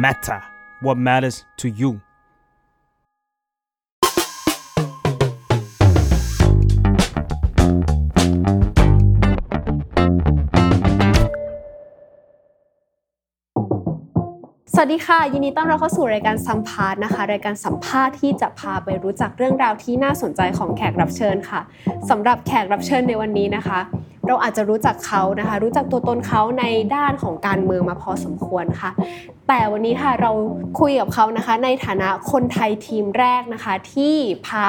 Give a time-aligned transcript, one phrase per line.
[0.00, 0.40] matter
[0.80, 1.92] what matters to you
[14.74, 21.60] สวัสดีค่ะ ยินดีต้อนรับเข้าสู่รายการสัมภาษณ์นะคะรายการสัมภาษณ์ที่จะพาไปรู้จักเรื่องราวที่น่าสนใจของแขกรับเชิญค่ะ
[22.10, 23.80] สำหรับแขกรับเชิญในวันนี้นะคะ
[24.26, 28.90] เราอาจจะรู้จักเขานะคะ รู้จักตัวตนเขาในด้านของการเมืองมาพอสมควรค่ะ
[29.52, 30.32] แต่วันนี้ค่ะเรา
[30.80, 34.14] คุยกับเขานะคะในฐานะคนไทยทีมแรกนะคะที่
[34.46, 34.66] พา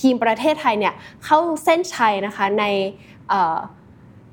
[0.00, 0.94] ทีมประเทศไทยเนี่ย
[1.24, 2.64] เข้าเส้นชัยนะคะใน
[3.28, 3.56] เอ่อ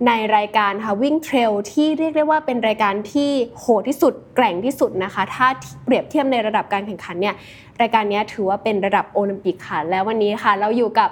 [0.08, 5.48] ในรายการค่ะวิ่งเทรลที่เรียกได้ว่าเป็นรายการที่โหดที่สุดแกร่งที่สุดนะคะ ถ้า
[5.86, 7.36] เปรียบเทียบในระดับการแข่งขันเนี่ย
[7.82, 11.10] รายการนี้ถือว่าเป็นระดับโอลิมปิกค่ะ แล้ววันนี้ค่ะ เราอยู่กับ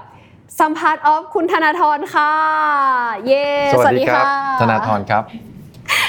[0.60, 2.32] สัมภาษณ์ออฟคุณธนาธรค่ะ
[3.28, 4.26] เย้สวัสดีครับ
[4.62, 5.24] ธนาธรครับ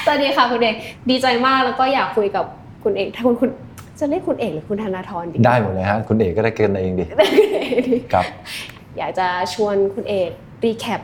[0.05, 0.77] สวัสดีค่ะคุณเอก
[1.11, 2.45] ดีใจมากแล้วก็อยากคุยกับ
[2.85, 3.51] คุณเอกถ้าคุณคุณ
[3.99, 8.25] จะเรียกคุณเอกหรือคุณธนาธรดีได้หมดเลยฮะคุณเอกก็ได้เกินเองดิได้คุณเอกดีครับ
[8.99, 10.31] อยากจะชวนคุณเอก
[10.65, 11.01] รีแคป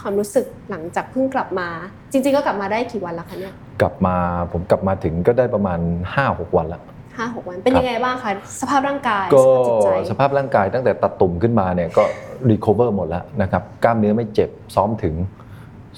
[0.00, 1.68] ความรู้สึกหลังจากเพิ่งกลับมา
[2.12, 4.16] จริง ๆ ก็กลับมาได้กี่วันแล้วคะเนี่ยกลับมา
[4.52, 5.80] ผมกลับมาถึงก็ได้ประมาณ
[6.18, 6.82] 5-6 วันแล้ว
[7.16, 12.04] ห้าหกวันเป็นยังไงบ้างคะสภาพร่างกายก็สภาพจิตใจสภาพร่างกายตั้งแต่ตัดตุ่มขึ้นมาเนี่ยก็
[12.50, 15.14] รีค o เวอร์หมดแล้วนะครับกล้ามเนื้อไม่เจ็บซ้อมถึง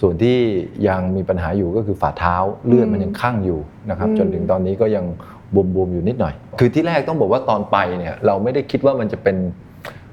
[0.00, 0.36] ส่วนที่
[0.88, 5.04] ยังมีปัญหาอยู่ก็คือฝ่าเท้าเลือดมันยังข้างอยู่นะครับ จนถึงตอนนี้ก็ยัง
[5.54, 9.36] บวมๆอยู่นิดหน่อย คือที่แรกต้องบอกว่าตอนไปเนี่ยเราไม่ได้คิดว่ามันจะเป็น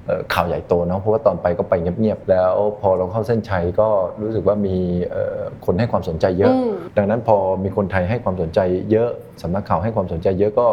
[0.05, 3.89] เอ่อข่าวใหญ่โตเนาะเพราะว่าตอนไปก็ไปเงียบๆแล้วพอเราเข้าเส้นชัยก็
[4.21, 4.75] รู้สึกว่ามี
[5.11, 8.59] เอ่อคนให้ความสนใจเยอะอืมดังนั้นพอมีคนไทยให้ความสนใจ
[8.91, 9.09] เยอะ
[9.41, 10.67] สำนักข่าวให้ความสนใจเยอะก็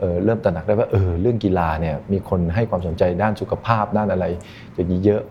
[0.00, 4.24] เอ่อเริ่มตระหนักได้ว่าเออเรื่องกีฬาเนี่ยมีคนให้ความสนใจด้านสุขภาพด้านอะไร
[4.74, 5.22] อย่างนี้เยอะ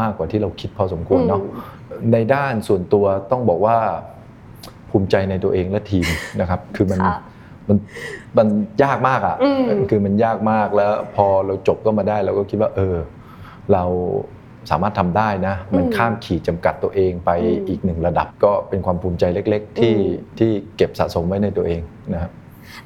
[0.00, 1.42] มากกว่าที่เราคิดพอสมควรเนาะ
[2.12, 3.78] ในด้านส่วนตัวต้องบอกว่า
[4.90, 6.06] ภูมิใจในตัวเองและทีม
[6.40, 7.16] นะครับ คือมันค่ะ
[7.68, 7.78] มัน
[8.38, 8.48] มัน
[8.82, 12.96] ยากมากอะอืม คือมันยากมากแล้วพอเราจบก็มาได้เราก็คิดว่า เออ
[13.72, 13.84] เรา
[14.70, 17.30] สามารถทำได้นะ มันข้ามขีดจำกัดตัวเองไป
[17.68, 19.96] อีกหนึ่งระดับก็เป็นความภูมิใจเล็ก ๆ ที่
[20.38, 21.80] ที่เก็บสะสมไว้ในตัวเอง
[22.12, 22.30] นะครับ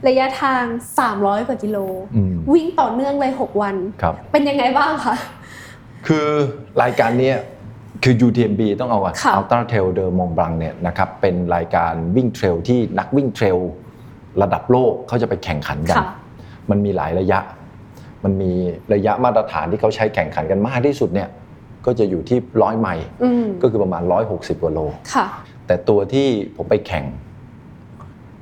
[0.09, 0.63] ระยะทาง
[1.07, 1.79] 300 กว่ากิโล
[2.17, 5.17] อืมวิ่งต่อเนื่องเลย 6 วัน ครับ เป็นยังไงบ้างคะ
[6.07, 6.29] คือ
[6.83, 7.37] รายการเนี้ย
[8.03, 13.59] คือ UTMB ต้องเอาอะค่ะ Ultra Trail de Mont Blanc เนี่ยนะครับเป็นรายการวิ่งเทรลที่นักวิ่งเทรล
[14.43, 16.07] ระดับโลกเขาจะไปแข่งขันกัน ค่ะ
[16.71, 17.39] มันมีหลายระยะ
[18.25, 18.53] มันมี
[18.95, 21.29] ระยะมาตรฐานที่เขาใช้แข่งขันกันมากที่สุดเนี่ย
[21.87, 24.81] ก็จะอยู่ที่ร้อยไมล์อืมก็คือประมาณ 160กว่าโล
[25.15, 25.27] ค่ะ
[25.67, 26.27] แต่ตัวที่
[26.57, 27.05] ผมไปแข่ง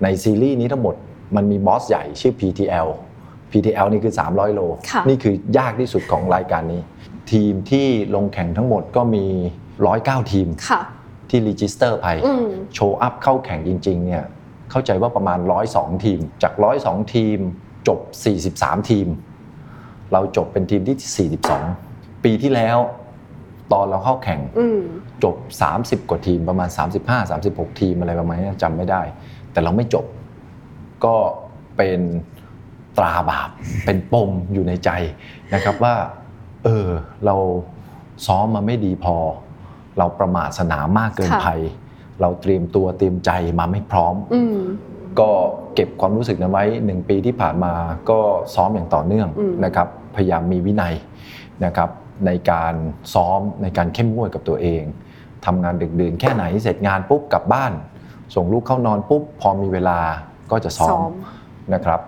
[0.02, 0.94] ในซีรีส์นี้ทั้งหมด
[1.36, 2.88] มันมีบอสใหญ่ชื่อ PTL
[3.52, 6.80] PTL นี่คือ 300 โล ค่ะ นี่คือยากที่สุดของรายการนี้
[7.32, 9.26] ทีมที่ลงแข่งทั้งหมดก็มี
[9.80, 10.80] 109 ทีมค่ะ
[11.30, 14.24] ที่ register ไปอืม show up เข้าแข่งจริงๆเนี่ย
[14.70, 15.38] เข้าใจว่าประมาณ
[15.72, 16.52] 102 ทีม จาก
[16.82, 17.38] 102 ทีม
[17.88, 17.98] จบ
[18.46, 19.08] 43 ทีม
[20.12, 21.28] เราจบเป็นทีมที่
[21.74, 22.78] 42 ปีที่แล้ว
[23.72, 24.80] ตอนเราเข้าแข่งอืม
[25.24, 25.36] จบ
[25.74, 26.68] 30 กว่าทีมประมาณ
[27.04, 29.02] 35 36 ทีมอะไรประมาณนี้จำไม่ได้
[29.52, 30.06] แต่เราไม่จบ
[31.04, 31.16] ก็
[31.76, 32.00] เป็น
[32.98, 33.50] ตราบาป
[33.84, 34.90] เป็นปมอยู่ในใจ
[35.54, 35.94] นะครับว่า
[36.64, 36.88] เออ
[37.26, 37.36] เรา
[38.26, 39.16] ซ้อมมาไม่ดีพอ
[39.98, 41.48] เราประมาทสนามมากเกินค่ะไป
[42.20, 44.58] เราเตรียมตัวเตรียมใจมาไม่พร้อมอืม
[45.20, 45.30] ก็
[45.74, 47.74] เก็บความรู้สึกนั้นไว้หนึ่งปีที่ผ่านมา
[48.10, 48.18] ก็
[48.54, 50.94] ซ้อมอย่างต่อเนื่องอืมนะครับ พยายามมีวินัย
[51.64, 51.90] นะครับ
[52.26, 52.74] ในการ
[53.14, 54.82] ซ้อมในการเข้มงวดกับตัวเอง
[55.46, 57.72] ทำงานดึกดื่นแค่ไหนเสร็จงานปุ๊บกลับบ้าน
[58.34, 59.98] ส่งลูกเข้านอนปุ๊บพอมีเวลา
[60.50, 61.12] ก็จะซ้อซ้อมม
[61.74, 62.00] นะครับ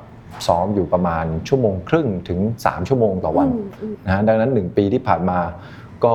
[0.46, 5.38] ซ้อมอยู่ประมาณชั่วโมงครึ่งถึง 3 ชั่วโมงต่อวันอืมอืมนะฮะดังนั้น 1 ปีที่ผ่านมา
[6.04, 6.14] ก็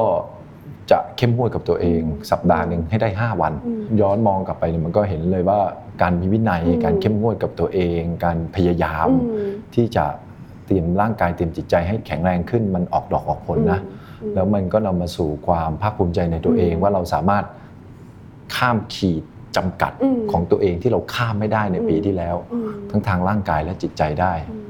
[0.91, 2.01] จะเข้มงวดกับตัวเอง
[2.31, 5.59] สัปดาห์หนึ่งให้ได้ 5 วันอืมย้อนมองกลับไปเนี่ยมันก็เห็นเลยว่า
[6.01, 10.05] การมีวินัยอืมการเข้มงวดกับตัวเอง การพยายามอืมที่จะ
[10.65, 13.79] เตรียมร่างกายเตรียมจิตใจให้แข็งแรงขึ้นมันออกดอกออกผลนะ
[14.21, 17.45] อืมแล้วมันก็นำมาสู่ความภาคภูมิใจในตัวเองอืมว่าเราสามารถ
[18.55, 19.23] ข้ามขีด
[19.55, 24.67] จำกัดอืมของตัวเองที่เราข้ามไม่ได้ในปีอืมที่แล้วอืมทั้งทางร่างกายและจิตใจได้อืม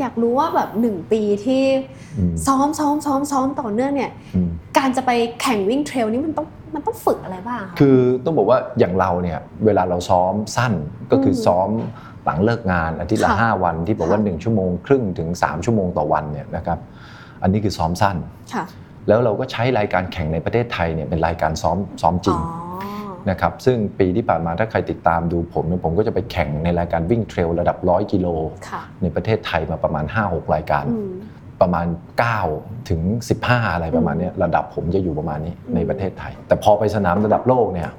[0.00, 1.62] อยากรู้ว่าแบบหนึ่งปีที่
[2.18, 5.10] อืมซ้อมซ้อมซ้อมซ้อมต่อเนื่องเนี่ยอืมการจะไป
[5.40, 10.72] แข่งวิ่งเทรลนี่มันต้องมันต้องฝึกอะไรบ้างคะคือต้องบอกว่าอย่างเราเนี่ยเวลาเราซ้อมสั้น
[11.10, 11.70] ก็คืออมซ้อม
[12.24, 16.78] หลังเลิกงานอาทิตย์ละค่ะ5วันที่บอกว่าค่ะ1ชั่วโมงครึ่งถึง 3 ชั่วโมงต่อวันเนี่ยนะครับ
[17.42, 18.16] อันนี้คือซ้อมสั้น
[18.54, 18.64] ค่ะ
[19.08, 22.48] แล้วเราก็ใช้รายการแข่งในประเทศไทยเนี่ยเป็นรายการซ้อมซ้อมจริงอ๋อ
[23.30, 28.26] นะครับซึ่งปีที่ผ่านมาถ้าใครติดตามดูผมเนี่ยผมก็จะไปแข่งในรายการวิ่งเทรลระดับ100กิโล
[28.68, 31.10] ค่ะในประเทศไทยมาประมาณ 5-6 รายการอืม
[31.60, 31.86] ประมาณ
[32.38, 33.00] 9 ถึง
[33.40, 37.90] 15 อะไรประมาณเนี้ยระดับผมจะอยู่ประมาณนี้อืมในประเทศไทย แต่พอไปสนามระดับโลกเนี่ย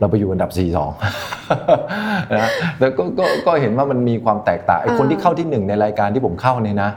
[0.00, 6.90] เราไปอยู่อันดับ 4 2 นะแต่ก็ก็ก็เห็นว่ามันมีความแตกต่างไอ้คนอ่าที่เข้าที่หนึ่งในรายการที่ผมเข้าเนี่ยนะ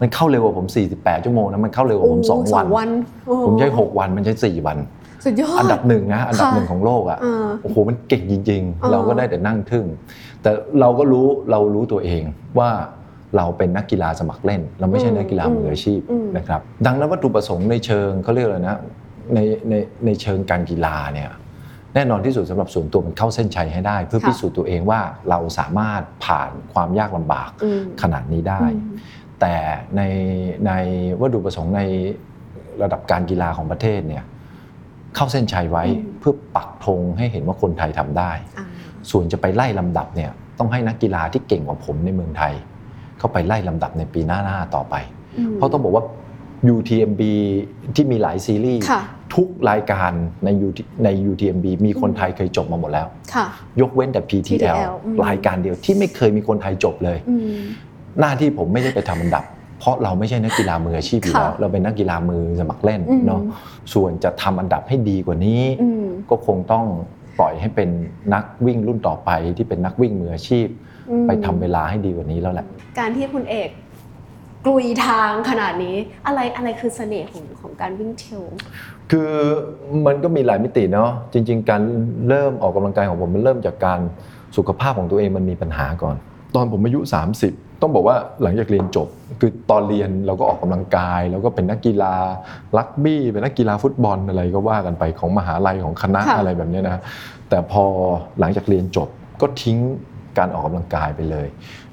[0.00, 0.66] มันเข้าเร็วกว่าผม
[0.96, 2.90] 48 ชั่วโมงนะมันเข้าเร็วกว่าผมโ2วันวัน
[3.26, 4.78] โอ้ผมใช้ 6 วันมันใช้ 4 วัน
[5.24, 9.86] สุดยอดอันดับหนึ่งนะอันดับค่ะหนึ่งของโลกอะอ่าโอ้โหมันเก่งจริงอ๋อๆเราก็ได้แต่นั่งทึ่ง
[10.42, 10.50] แต่
[10.80, 12.22] เราก็รู้เรารู้ตัวเอง
[12.58, 12.70] ว่า
[13.36, 18.78] เราเป็นนักกีฬาสมัครเล่น เราไม่ใช่นักกีฬามืออาชีพอืมนะครับดังนั้นวัตถุประสงค์ในเชิงเขาเรียกอะไรนะ
[19.34, 19.38] ใน
[19.68, 19.74] ใน
[20.04, 21.30] ในเชิงการกีฬาเนี่ย
[21.94, 25.00] แน่นอนที่สุดสำหรับส่วนตัวมันเข้าเส้นชัยให้ได้ เพื่อค่ะพิสูจน์ตัวเองว่า
[25.30, 28.96] เราสามารถผ่านความยากลำบากอืมขนาดนี้ได้อืม
[29.40, 29.54] แต่
[29.96, 30.02] ใน
[30.66, 30.72] ใน
[31.20, 31.82] วัตถุประสงค์ใน
[32.82, 34.24] ระดับการกีฬาของประเทศเนี่ย
[35.14, 38.66] เข้าเส้นชัยไว้อืมเพื่อปักธงให้เห็นว่าคนไทยทำได้อ่า
[39.10, 42.52] ส่วนจะไปไล่ลำดับเนี่ยต้องให้นักกีฬาที่เก่งกว่าผมในเมืองไทย
[43.18, 44.94] เข้าไปไล่ลำดับในปีหน้าๆต่อไป
[45.48, 46.04] มเพราะต้องบอกว่า
[46.74, 47.22] UTMB
[47.94, 49.02] ที่มีหลายซีรีส์ค่ะ
[49.34, 50.12] ทุกรายการ
[50.44, 53.46] ใน UT ใน UTMB มีคนไทยเคยจบมาหมดแล้วค่ะ
[53.80, 57.60] ยกเว้นแต่ PTL PTL อืมรายการเดียวที่ไม่เคยมีคนไทยจบเลยอืม
[58.20, 59.44] หน้าที่ผมไม่ได้ไปทำอันดับ
[59.78, 63.40] เพราะเราไม่ใช่นักกีฬามืออาชีพอยู่ค่ะแล้วเราเป็นนักกีฬามือสมัครเล่นอืมเนาะ
[63.94, 66.84] ส่วนจะทำอันดับให้ดีกว่านี้อืมก็คงต้อง
[67.38, 67.88] ปล่อยให้เป็น
[68.34, 70.66] นักวิ่งรุ่นต่อไปที่เป็นนักวิ่งมืออาชีพ
[71.10, 72.66] อืมไปทำเวลาให้ดีกว่านี้แล้วแหละ
[72.98, 73.70] การที่คุณเอก
[74.66, 75.96] กลุยทางขนาดนี้
[76.26, 78.44] อะไรอะไรคือเสน่ห์ของของการวิ่งเทรล
[79.10, 79.30] คือ
[80.06, 81.80] มันก็มีหลายมิติเนาะจริง ๆ การ
[82.28, 84.00] เริ่มออกกำลังกายของผมมันเริ่มจากการ
[84.56, 86.16] สุขภาพของตัวเองมันมีปัญหาก่อน
[86.54, 87.00] ตอนผมอายุ
[87.40, 89.08] 30 ต้องบอกว่าหลังจากเรียนจบ
[89.40, 92.14] คือตอนเรียนเราก็ออกกำลังกาย แล้วก็เป็นนักกีฬา
[92.76, 97.00] รักบี้เป็นนักกีฬาฟุตบอลอะไรก็ว่ากันไปของมหาลัยของคณะค่ะอะไรแบบเนี้ยนะ
[97.48, 97.84] แต่พอ
[98.40, 99.08] หลังจากเรียนจบ
[99.40, 99.78] ก็ทิ้ง
[100.38, 101.48] การออกกำลังกายไปเลย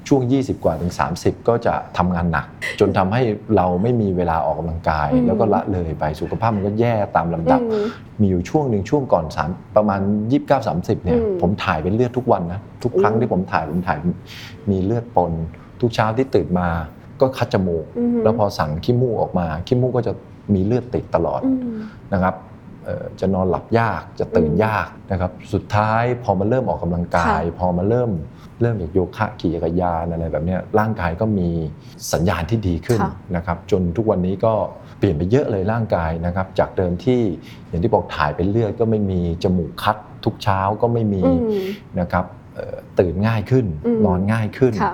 [0.07, 2.45] ช่วง 20 กว่าถึง 30 ก็จะทำงานหนัก
[2.79, 3.21] จนทำให้
[3.55, 7.87] เราไม่มีเวลาออกกำลังกายอืมแล้วก็ละเลยไปสุขภาพมันก็แย่ตามลำดับอืม
[8.19, 10.01] มีอยู่ช่วงหนึ่งช่วงก่อนสามประมาณ
[10.33, 13.97] 29 30เนี่ยอืมผมถ่ายเป็นเลือดทุกวันนะทุกครั้งโอ้ที่ผมถ่ายผมถ่าย
[14.71, 15.31] มีเลือดปน
[15.81, 16.67] ทุกเช้าที่ตื่นมา
[17.21, 20.13] ก็คัดจมูกอืมแล้วพอสั่งขี้มูกออกมาขี้มูกก็จะ
[20.53, 21.79] มีเลือดติดตลอดอืม
[22.13, 22.35] นะครับ
[22.85, 28.11] เอ่อจะนอนหลับยากจะตื่นอืมยากนะครับ สุดท้ายพอมาเริ่มออกกำลังกายค่ะพอมาเริ่ม
[28.61, 31.49] เริ่มจากโยคะขี่จักรยานอะไรแบบเนี้ยร่างกายก็มี
[32.13, 34.53] สัญญาณที่ดีขึ้นค่ะนะครับจนทุกวันนี้ก็
[34.99, 37.21] เปลี่ยนไปเยอะเลยร่างกายนะครับจากเดิมที่
[37.69, 41.63] อย่างที่บอกถ่ายเป็นเลือดก็ไม่มีจมูกคัดทุกเช้าก็ไม่มีอืม
[41.99, 42.25] นะครับ
[42.55, 44.93] เอ่อตื่นง่ายขึ้นอืมนอนง่ายขึ้นค่ะ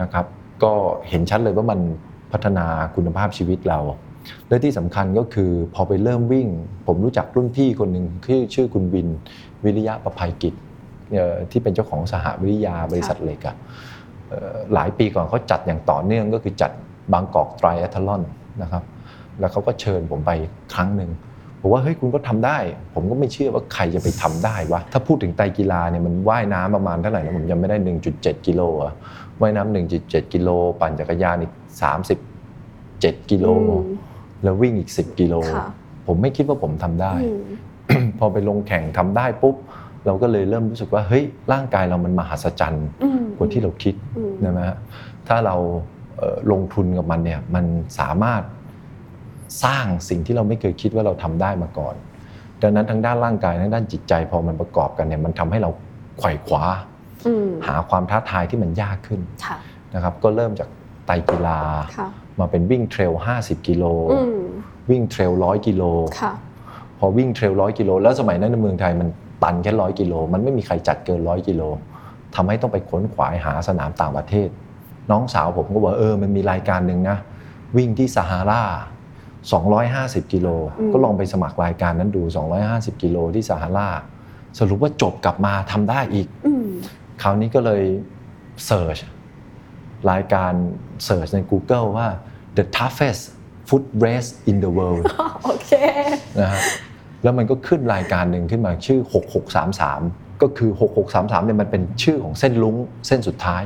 [0.00, 0.26] นะครับ
[0.62, 0.72] ก็
[1.08, 1.80] เห็นชัดเลยว่ามัน
[2.32, 3.80] พัฒนาคุณภาพชีวิตเรา
[4.48, 6.48] และที่สำคัญก็คือพอไปเริ่มวิ่ง
[6.86, 9.08] ผมรู้จักรุ่นพี่คนหนึ่งที่ชื่อคุณวิน
[9.64, 10.71] วิริยะประภัยกิจเอ่อ
[11.50, 13.56] ที่เป็นเจ้าของสหวิริยาบริษัทเหล็กอะ
[14.28, 16.70] เอ่อหลายปีก่อนเขาจัดอย่างต่อเนื่องก็คือจัด
[17.12, 18.22] บางกอกไตรแอทลอน
[18.62, 18.82] นะครับ
[19.40, 20.30] แล้วเขาก็เชิญผมไป
[20.74, 21.10] ครั้งหนึ่ง
[21.60, 22.58] บอกว่าเฮ้ยคุณก็ทำได้
[22.94, 27.76] ผมก็ไม่เชื่อว่าใครจะไปทำได้วะถ้าพูดถึงไตรกีฬาเนี่ยมันว่ายน้ำประมาณเท่าไหร่นะผมยังไม่ได้
[28.12, 28.94] 1.7 กิโลอะ
[29.40, 30.48] ว่ายน้ำ1.7 กิโล
[30.80, 31.52] ปั่นจักรยานอีก
[32.42, 33.84] 37 กิโลอืม
[34.42, 35.66] แล้ววิ่งอีก 10 กิโลค่ะ
[36.06, 39.56] ผมไม่คิดว่าผมทำได้อืมพอไปลงแข่งทำได้ปุ๊บ
[40.06, 44.76] เราก็เลยเริ่มรู้สึกว่าเฮ้ยร่างกายเรามันมหัศจรรย์อืมกว่าที่เราคิดอืมนะฮะ
[45.28, 45.56] ถ้าเรา
[46.16, 47.64] เอ่อลงทุนกับมันเนี่ยมัน
[47.98, 48.42] สามารถ
[49.64, 51.94] สร้างสิ่งที่เราไม่เคยคิดว่าเราทำได้มาก่อน
[52.62, 55.70] ดังนั้นทั้งด้านร่างกายทั้งด้านจิตใจพอมันประกอบกันเนี่ยมันทำให้เรา
[56.18, 56.64] ไขว่คว้า
[57.26, 59.56] อืมหาความท้าทายที่มันยากขึ้นค่ะ
[59.94, 60.68] นะครับก็เริ่มจาก
[61.06, 61.60] ไตรกีฬา
[61.98, 62.08] ค่ะ
[62.40, 64.40] มาเป็นวิ่งเทรล 50 กิโลอืม
[64.90, 65.82] วิ่งเทรลร้อยกิโล
[66.20, 66.32] ค่ะ
[66.98, 69.08] พอวิ่งเทรลร้อยกิโลแล้วสมัยนั้นในเมืองไทยมัน
[69.42, 71.62] ตันแค่ร้อยกิโล มันไม่มีใครจัดเกินร้อยกิโล
[72.34, 74.48] ทำให้ต้องไปค้นขวายหาสนามต่างประเทศ
[75.10, 77.18] น้องสาวผมก็บอกเออมันมีรายการหนึ่งนะ
[77.76, 78.62] วิ่งที่ซาฮารา
[79.48, 82.22] 250 กิโลอืมก็ลองไปสมัครรายการนั้นดู
[82.62, 83.88] 250 กิโลที่ซาฮารา
[84.58, 86.66] สรุปว่าจบกลับมาทำได้อีกอืม
[87.22, 87.82] คราวนี้ก็เลย
[88.66, 88.98] เสิร์ช
[90.10, 90.52] รายการ
[91.04, 92.06] เสิร์ชใน Google ว่า
[92.58, 93.22] the toughest
[93.68, 95.04] foot race in the world
[95.44, 95.70] โอเค
[96.40, 96.62] นะฮะ
[97.22, 99.00] แล้วมันก็ขึ้นรายการหนึ่งขึ้นมาชื่อ
[99.70, 100.70] 6633 ก็คือ
[101.08, 102.76] 6633เนี่ยมันเป็นชื่อของเส้นลุ้ง
[103.06, 103.62] เส้นสุดท้าย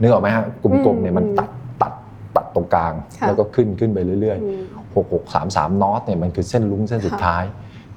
[0.00, 1.50] นึกออกไหมฮะกลมๆเนี่ยมันตัด
[1.82, 1.92] ตัด
[2.36, 4.94] ตัดตรงกลางค่ะแล้วก็ขึ้นขึ้นไปเรื่อยอืมๆ
[5.34, 7.44] 6633นอตเนี่ยมันคือเส้นลุ้งเส้นสุดท้าย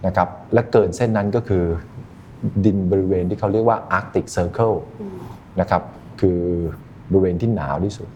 [0.05, 1.63] นะครับและเกินเส้นนั้นก็คือ
[2.65, 5.17] ดินบริเวณที่เขาเรียกว่า Arctic Circle อืม
[5.59, 5.83] นะครับ
[6.21, 6.39] คือ
[7.11, 8.07] บริเวณที่หนาวที่สุด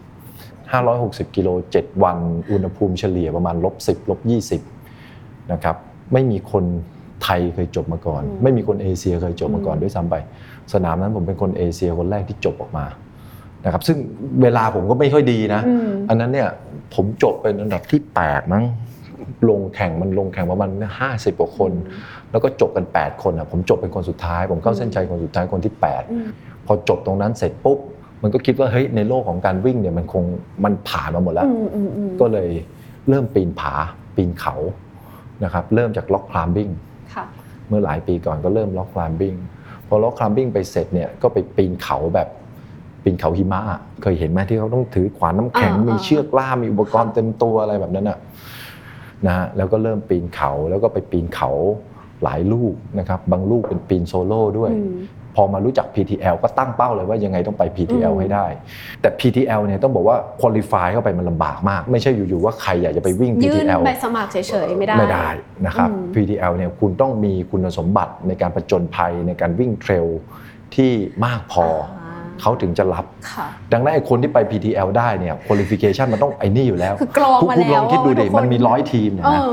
[0.64, 2.18] 560 กิโล 7 วัน
[2.50, 4.20] อุณหภูมิเฉลี่ยประมาณลบ10ลบ
[4.86, 5.76] 20นะครับ
[6.12, 6.64] ไม่มีคน
[7.24, 10.14] ไทยเคยจบมาก่อนอืมไม่มีคนเอเชียเคยจบมาก่อนอืมด้วยซ้ำไป
[10.72, 12.86] สนามนั้นผมเป็นคนเอเชียคนแรกที่จบออกมา
[13.64, 13.98] นะครับซึ่ง
[14.42, 16.48] เวลาผมก็ไม่ค่อยดีนะอืมอันนั้นเนี่ย
[16.94, 18.64] ผมจบเป็นอันดับที่ 8 มั้ง
[19.48, 20.70] ลงแข่งมันลงแข่งประมาณ
[21.04, 21.72] 50กว่าคน
[22.30, 27.78] แล้วก็จบกัน 8 คนอะผมจบเป็นคนสุดท้าย ผมเข้าเส้นชัยคนสุดท้ายคนที่อืม8พอจบตรงนั้นเสร็จปุ๊บ
[28.22, 30.24] มันก็คิดว่าเฮ้ยในโลกของการวิ่งเนี่ยมันคง
[30.64, 32.48] มันผ่านมาหมดแล้วอืมอืมอืมก็เลย
[33.08, 33.72] เริ่มปีนผา
[34.16, 34.54] ปีนเขา
[35.44, 36.68] นะครับเริ่มจากล็อกคลามบิ้ง
[37.14, 37.24] ค่ะ
[37.68, 39.34] เมื่อหลายปีก่อนก็เริ่มล็อกคลามบิ้ง
[39.88, 42.28] พอล็อกคลามบิ้งไปเสร็จเนี่ยก็ไปปีนเขาแบบ
[43.02, 48.18] ปีนเขาหิมะอะเคยเห็นไหมที่เขาต้องถือขวานน้ำแข็งอ่ามีมีเชือกล่ามมีอุปกรณ์เต็มตัวอะไรแบบนั้นอะ
[49.26, 51.50] นะฮะแล้วก็เริ่มปีนเขาแล้วก็ไปปีนเขา
[52.24, 54.94] หลายลูกนะครับบางลูกเป็นปีนโซโล่ด้วยอืม
[55.36, 58.46] พอมารู้จัก PTL ก็ตั้งเป้าเลยว่ายังไงต้องไป PTL อืมให้ได้
[59.00, 65.28] แต่ PTL เนี่ยต้องบอกว่า qualify เข้าไปมันลำบากมาก ไม่ใช่อยู่ๆว่าใครอยากจะไปวิ่งยื่น PTL ใบสมัครเฉยๆไม่ได้ไม่ได้
[65.66, 70.06] นะครับอืม PTL เนี่ยคุณต้องมีคุณสมบัติในการประจนภัยในการวิ่งเทรล
[70.74, 70.90] ที่
[71.24, 72.04] มากพออ
[72.40, 79.50] เขาถึงจะรับค่ะดังนั้นไอ้คนที่ไป PTL ได้เนี่ย qualification มันต้องไอ้นี่อยู่แล้วคือกรองคุณมาคุณลแล้อวงคิดดูดิทุกคนมันมีร้อยทีมเนี่ยเอนะอ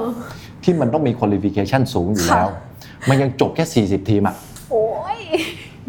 [0.64, 2.74] ที่มันต้องมี qualification สูงอยู่แล้วค่ะ
[3.10, 4.36] มันยังจบแค่ 40 ทีมอะ
[4.72, 5.13] โอ้ย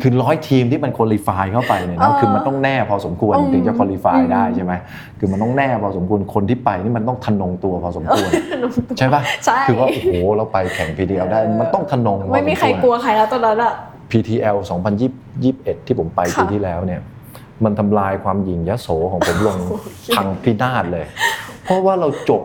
[0.02, 4.72] คือร้อยทีมที่มันคุริฟายเข้าไปเนี่ยนะเออคือมันต้องแน่พอสมควรอืมถึงจะคุริฟายอืมได้ใช่ไหม
[5.18, 8.30] คือมันต้องแน่พอสมควรคนที่ไปนี่มันต้องทะนงตัวพอสมควร
[8.98, 13.74] ใช่ปะใช่คือว่าโอ้โหเราไปแข่ง PTL ได้มันต้องทะนงพอสไม่มีใครกลัวใครแล้วตอนนั้นอะ
[14.10, 14.56] PTL
[15.22, 17.00] 2021 ที่ผมไปค่ะปีที่แล้วเนี่ย
[17.64, 19.58] มันทำลายความหยิ่งยโสของผมลง
[20.16, 21.06] พังพินาศเลย
[21.64, 22.42] เพราะว่าเราจบ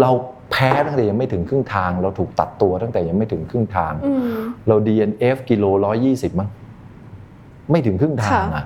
[0.00, 0.10] เรา
[0.50, 4.36] แพ้ตั้งแต่ยังไม่ถึงครึ่งทาง เราถูกตัดตัวตั้งแต่ยังไม่ถึงครึ่งทางอืม
[4.68, 6.48] เรา DNF กิโลร้อยยี่สิบมั้ง
[7.70, 8.64] ไม่ถึงครึ่งทางค่ะอะ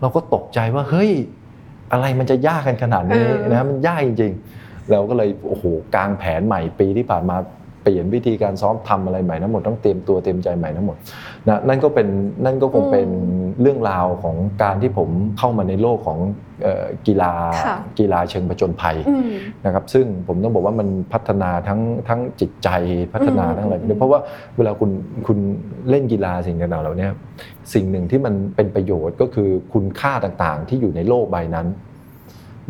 [0.00, 1.10] เราก็ตกใจว่าเฮ้ย
[1.92, 7.36] อะไรมันจะยากกันขนาดนี้เออนะมันยากจริงๆเราก็เลยโอ้โหกางแผนใหม่ปีที่ผ่านมา
[7.82, 10.96] เปลี่ยนวิธีการซ้อมทำอะไรใหม่ทั้งหมดต้องเตรียมตัวเตรียมใจใหม่ทั้งหมด
[11.48, 12.08] นะนั่นก็เป็น
[12.44, 13.08] นั่นก็คงเป็น
[13.60, 15.08] เรื่องราวของการที่ผม
[15.38, 16.18] เข้ามาในโลกของ
[16.62, 17.32] เอ่อกีฬา
[17.66, 19.30] ค่ะกีฬาเชิงผจญภัยอืม
[19.64, 22.68] นะครับซึ่งผมต้องบอกว่ามันพัฒนาทั้งทั้งจิตใจ
[23.12, 24.20] พัฒนาอืมทั้งอะไรอืมเพราะว่า
[24.56, 24.90] เวลาคุณ
[25.26, 25.38] คุณ
[25.90, 27.08] เล่นกีฬาสิ่งต่างๆเหล่านี้
[27.74, 31.66] สิ่งหนึ่งที่มันเป็นประโยชน์ก็คือคุณค่าต่างๆ ที่อยู่ในโลกใบนั้น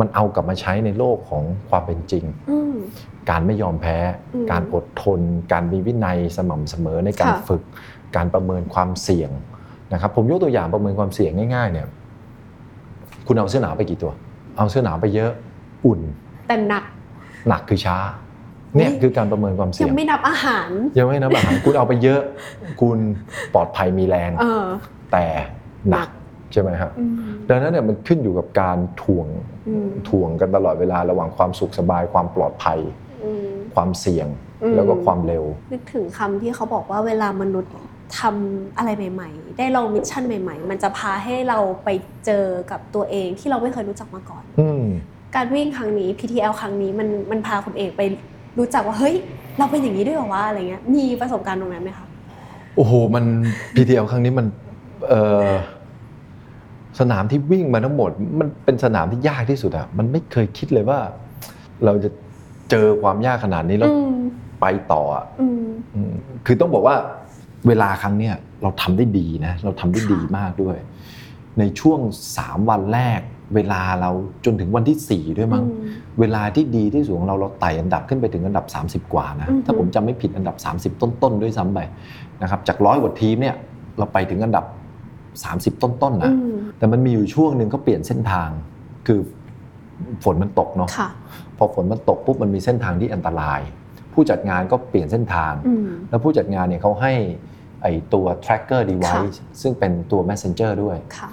[0.00, 2.74] มันเอากลับมาใช้ในโลกของความเป็นจริงอืม
[3.30, 3.96] การไม่ยอมแพ้
[4.34, 5.20] อืมการอดทน
[5.52, 7.62] การมีวินัยสม่ำเสมอในการค่ะฝึก
[8.16, 9.30] การประเมินความเสี่ยง
[9.92, 11.86] นะครับ ผมยกตัวอย่างประเมินความเสี่ยงง่ายๆเนี่ย
[13.26, 14.12] คุณเอาเสื้อหนาวไปกี่ตัว
[14.56, 15.30] เอาเสื้อหนาวไปเยอะ
[15.86, 16.00] อุ่น
[16.48, 16.84] แต่หนัก
[17.48, 17.96] หนักคือช้า
[18.76, 20.68] เนี่ยอุ๊ยคือการประเมินความเสี่ยัยงงไม่นับอาหาร
[20.98, 22.20] ยังไม่นับอาหาร คุณเอาไปเยอะ
[22.80, 22.98] คุณ
[23.54, 24.64] ปลอดภัยมีแรงเออ
[25.12, 25.26] แต่
[25.90, 26.08] หนัก
[26.52, 27.14] ใช่ไหมครับอืม
[27.48, 29.51] ดังนั้นเนี่ยมันขึ้นอยู่กับการถ่วงอืม
[30.08, 32.78] ถ่วงกันตลอดเวลาระหว่างความสุขสบายความปลอดภัย
[33.24, 34.28] อืมความเสี่ยง
[34.62, 37.72] อืมแล้วก็ความเร็ว นึกถึงคำที่เขาบอกว่าเวลามนุษย์
[38.18, 41.88] ทำอะไรใหม่ ๆ ได้ลอง mission ใหม่ ๆ มันจะพาให้เราไป
[42.26, 44.84] เจอกับตัวเองที่เราไม่เคยรู้จักมาก่อนอืม
[45.36, 48.02] การวิ่งครั้งนี้ PTL ครั้งนี้มันมันพาคุณเอกไป
[48.58, 49.14] รู้จักว่าเฮ้ย
[49.58, 52.06] เราเป็นอย่างนี้ด้วยเหรอวะอะไรเงี้ยมีประสบการณ์ตรงนั้นไหมคะ
[52.76, 53.24] โอ้โหมัน
[53.74, 54.46] PTL ครั้งนี้มัน
[55.08, 55.50] เอ่อ
[57.00, 60.98] สนามที่วิ่งมาทั้งหมด มันเป็นสนามที่ยากที่สุดอะมันไม่เคยคิดเลยว่า
[61.84, 62.10] เราจะ
[62.70, 64.20] เจอความยากขนาดนี้แล้วอืม
[64.60, 66.14] ไปต่ออะอืมอืม
[66.46, 66.96] คือต้องบอกว่า
[67.66, 70.76] เวลาครั้งเนี้ยเราทำได้ดีนะ เราทำได้ค่ะดีมากด้วย
[71.58, 71.98] ในช่วง
[72.36, 73.20] 3วันแรก
[73.54, 74.10] เวลาเรา
[74.44, 78.66] จนถึงวันที่4ด้วยมั้งอืมเวลาที่ดีที่สุดของเราเราไต่อันดับขึ้นไปถึงอันดับ
[79.06, 80.56] 30 กว่านะอือหือถ้าผมจำไม่ผิดอันดับ
[80.96, 81.78] 30 ต้นๆด้วยซ้ำไป
[82.42, 83.54] นะครับจากร้อยกว่าทีมเนี่ย
[83.98, 84.64] เราไปถึงอันดับ
[85.40, 88.48] 30 ต้นๆนะอืมแต่มันมีอยู่ช่วงหนึ่งก็เปลี่ยนเส้นทาง
[89.06, 89.20] คือ
[90.24, 91.08] ฝนมันตกเนาะค่ะ
[91.58, 93.60] พอฝนมันตกปุ๊บมันมีเส้นทางที่อันตราย
[94.12, 97.12] ผู้จัดงานก็เปลี่ยนเส้นทางอืมแล้วผู้จัดงานเนี่ยเขาให้
[97.82, 101.28] ไอตัว tracker device ซึ่งเป็นตัว messenger ด้วยค่ะ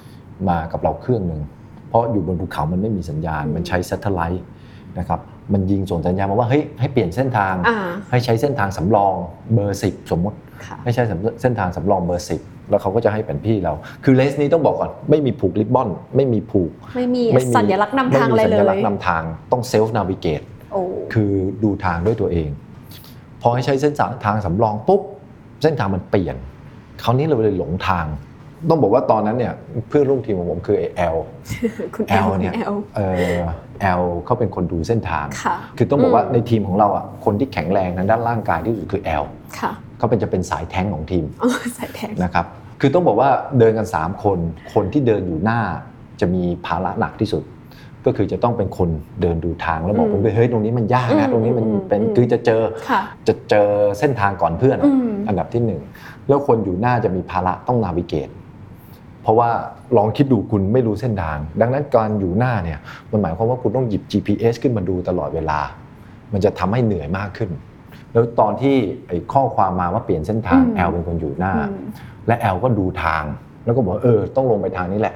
[0.50, 1.42] มากับเราเครื่องหนึ่ง
[1.90, 4.42] เพราะอยู่บนภูเขามันไม่มีสัญญาณอืมมันใช้ satellite
[5.00, 5.20] นะครับ
[5.54, 7.78] มันยิงส่งสัญญาณมาว่าเฮ้ยให้เปลี่ยนเส้นทางอ่า
[8.12, 9.14] ให้ใช้เส้นทางสำรอง
[9.54, 11.04] เบอร์10สมมติค่ะให้ใช้
[11.42, 13.74] เส้นทางสำรองเบอร์10 แล้วเขาก็จะให้แผนที่เรา
[14.04, 20.82] คือเลสนี้ต้องบอกก่อนไม่มีผูกริบบอน ไม่มีผูก ไม่มีไม่มีสัญลักษณ์นำทางไม่อะไรมีเลสัญลักยษณ์นำทางต้อง self navigate โอ้
[21.14, 21.32] คือ
[21.64, 22.50] ดูทางด้วยตัวเอง
[23.42, 23.94] พอให้ใช้เส้น
[24.26, 25.02] ทางสำรองปุ๊บ
[25.64, 26.36] เส้นทางมันเปลี่ยน
[27.04, 28.06] คราวนี้เราเลยหลงทาง
[28.70, 29.54] ต้องบอกว่าตอนนั้นเนี่ย
[29.88, 31.16] เพื่อนร่วมทีมของผมคือไอแอล
[31.96, 33.02] คุณแอแอลลเนี่ยแอลเอ
[33.36, 33.40] อ
[33.82, 39.24] แอลเขาเป็นคนดูเส้นทางค่ะคือต้องบอกว่าอืมในทีมของเราอะคนที่แข็งแรงทางด้านร่างกายที่สุดคือแอล
[39.60, 42.46] ค่ะเขาเป็นจะเป็นสายแท้งของทีมอ๋อใส่แทงนะครับ
[42.80, 44.40] คือต้องบอกว่าเดินกัน 3 คน
[44.74, 45.60] คนที่เดินอยู่หน้า
[46.22, 47.44] จะมีภาระหนักที่สุด
[48.06, 48.90] ก็คือจะต้องเป็นคน
[49.22, 53.68] เดินดูทางแล้วบอกอืมเพื่อนๆเฮ้ยตรงนี้มันยากอืนะมตรงนี้มันอืมเป็นอืมคือจะเจอค่ะจะเจอ
[54.00, 55.82] เส้นทางก่อนเพื่อนอะอืมอันดับที่หนึ่ง
[56.28, 58.30] แล้วคนอยู่หน้าจะมีภาระต้องนาวิเกต
[59.24, 59.50] เพราะว่า
[59.98, 62.80] ลองคิดดูคุณไม่รู้เส้นทาง ดังนั้นการอยู่หน้าเนี่ย
[63.12, 65.60] มันหมายความว่าคุณต้องหยิบ GPS ขึ้นมาดูตลอดเวลา
[66.34, 67.50] มันจะทำให้เหนื่อยมากขึ้น
[68.14, 68.76] แล้วตอนที่
[69.08, 71.88] ไอ้ข้อความมาว่าเปลี่ยนเส้นทางอืมแอลเป็นคนอยู่หน้าอืม
[72.28, 73.24] และแอลก็ดูทาง
[73.66, 75.16] แล้วก็บอกเออต้องลงไปทางนี้แหละ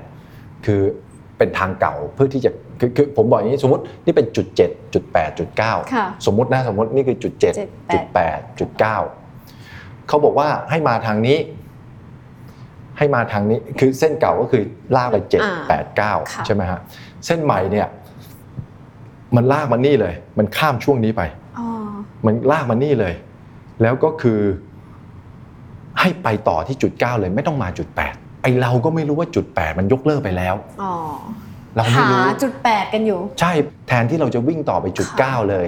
[0.66, 0.82] คือ
[1.38, 5.72] เป็นทางเก่าเพื่อที่จะคือคือผมบอกอย่างนี้สมมตินี่เป็นจุด7จุด8จุดค่ะ
[6.02, 7.54] 9สมมตินะสมมตินี่คือจุด7เจ็ด
[7.94, 8.70] จุดแปด8จุด
[9.40, 11.38] 9เขาบอกว่าให้มาทางนี้
[12.98, 14.64] ให้มาทางนี้คือเส้นเก่าก็คือ
[14.96, 16.12] ลากไป7อ่า8ค่ะ
[16.44, 16.80] 9ใช่ไหมฮะ
[17.26, 17.88] เส้นใหม่เนี่ย
[19.36, 21.43] มันลากมานี่เลย มันข้ามช่วงนี้ไปอ๋อ
[22.26, 23.14] มันลากมานี่เลย
[23.82, 24.40] แล้วก็คือ
[26.00, 30.94] ให้ไปต่อที่จุดเก้าเลย ไม่ต้องมาจุดแปดไอเราก็ไม่รู้ว่าจุดแปดมันยกเลิกไปแล้วอ๋อ
[31.76, 33.52] เราไม่หารู้จุดแปดกันอยู่ ใช่
[33.88, 35.68] แทนที่เราจะวิ่งต่อไปจุดค่ะเก้าเลย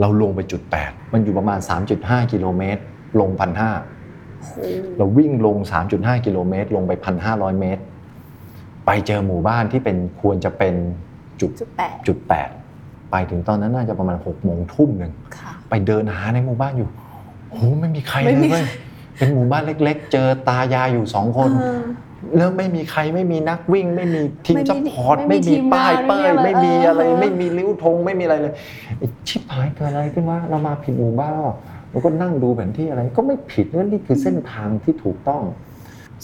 [0.00, 1.58] เราลงไปจุดแปดมันอยู่ประมาณ
[1.96, 2.80] 3.5กิโลเมตร
[3.20, 3.70] ลงพันห้า
[4.38, 4.56] โอ้โห
[4.98, 5.56] เราวิ่งลง
[5.92, 7.82] 3.5กิโลเมตรลงไปพันห้าร้อยเมตร
[8.86, 10.74] ไปเจอหมู่บ้านที่เป็นควรจะเป็น
[11.40, 12.48] จุดจุดแปดจุดแปด
[13.12, 16.88] ไปถึงตอนนั้นน่าจะประมาณหกโมงทุ่มหนึ่งค่ะไปเดินหาในหมู่บ้านอยู่
[17.48, 18.64] โอ้โหไม่มีใครไม่เลยมีเว้ย
[19.18, 21.82] เป็นหมู่บ้านเล็ก ๆ เจอตายายอยู่สองคนเออ
[22.36, 28.52] แล้วไม่มีใครไม่มีนักวิ่ง ไม่มีทีมไม่มี support ไม่ไม่มีมีป้ายทีมงานเป้ยไม่ไม่มีมีอะอะไรไรเออไม่มีริ้วธงไม่มีอะไรเลย
[28.98, 31.50] ไอ้ชิบหายเกิดอะไรขึ้นวะเรามาผิดหมู่บ้านแล้ว
[31.90, 35.42] เราก็นั่งดูแผนที่อะไรก็ไม่ผิดนั่นนี่คือเส้นทางที่ถูกต้อง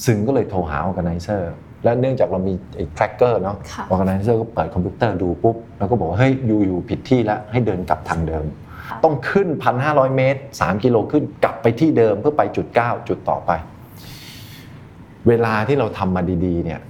[0.04, 8.44] ซึ่งก็เลยโทรหา organizer และเนื่องจากเรามีไอ้ tracker เนาะ ค่ะ organizer ก็เปิดคอมพิวเตอร์ดูปุ๊บ แล้วก็บอกว่าเฮ้ยอยู่อยู่ผิดที่แล้วให้เดินกลับทางเดิม
[9.04, 9.48] ต้องขึ้น
[9.82, 13.50] 1,500 เมตร 3 กิโลขึ้นกลับไปที่เดิมเพื่อไปจุด 9 จุดต่อไป
[15.28, 16.80] เวลาที่เราทำมาดีๆ เนี่ย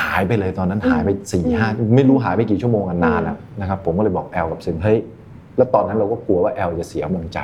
[0.00, 4.98] หายไปเลยตอนนั้นหายไป4ี่ห้าไม่รู้หายไปกี่ชั่วโมงกันนานแล้วนะครับ ผมก็เลยบอกแอลกับซึงเฮ้ย
[5.56, 7.38] แล้วตอนนั้นเราก็กลัวว่าแอลจะเสียกำลังใจ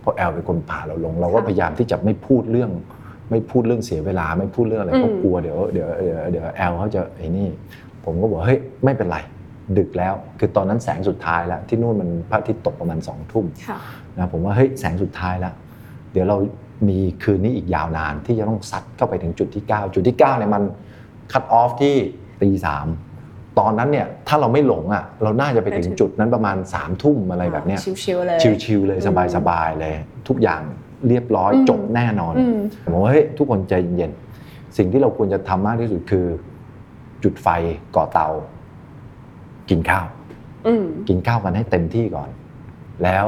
[0.00, 2.70] เพราะแอลเป็นคนพาเราลง เราก็ค่ะพยายามที่จะไม่พูดเรื่อง
[3.30, 7.48] ไม่พูดเรื่องเสียเวลาไม่พูดเรื่องอะไรอืมเพราะกลัวเดี๋ยวเดี๋ยวเดี๋ยวเดี๋ยวแอลเขาจะไอ้นี่
[8.04, 9.18] ผมก็บอกเฮ้ยไม่เป็นไร
[9.78, 13.78] ดึกแล้ว คือตอนนั้นแสงสุดท้ายแล้วที่นู่นมันพระอาทิตย์ตกประมาณสองทุ่มค่ะ
[14.18, 15.54] นะผมว่าเฮ้ยแสงสุดท้ายแล้ว
[16.12, 16.36] เดี๋ยวเรา
[16.88, 20.62] มีคืนนี้อีกยาวนานที่จะต้องซัดเข้าไปถึงจุดที่ 9 จุดที่9เนี่ยมัน
[21.32, 21.94] คัตออฟที่
[22.42, 22.86] ตีสาม
[23.58, 29.94] ตอนนั้นเนี่ยถ้าเราไม่หลงอะเราน่าจะไปถึงไปถึงจุดนั้นประมาณ3ามทุ่มอะไรแบบเนี้ยชิวๆเลยชิลๆเลยอืมสบายๆเลย
[30.28, 30.62] ทุกอย่าง
[31.08, 36.26] เรียบร้อยอืมจบแน่นอนอืมผมว่าเฮ้ยทุกคนใจเย็นๆสิ่งที่เราควรจะทำมากที่สุดคือ
[37.22, 37.48] จุดไฟ
[37.96, 38.28] ก่อเตา
[39.70, 40.06] กินข้าว
[40.66, 42.28] อืมกินข้าวกันให้เต็มที่ก่อน
[43.04, 43.26] แล้ว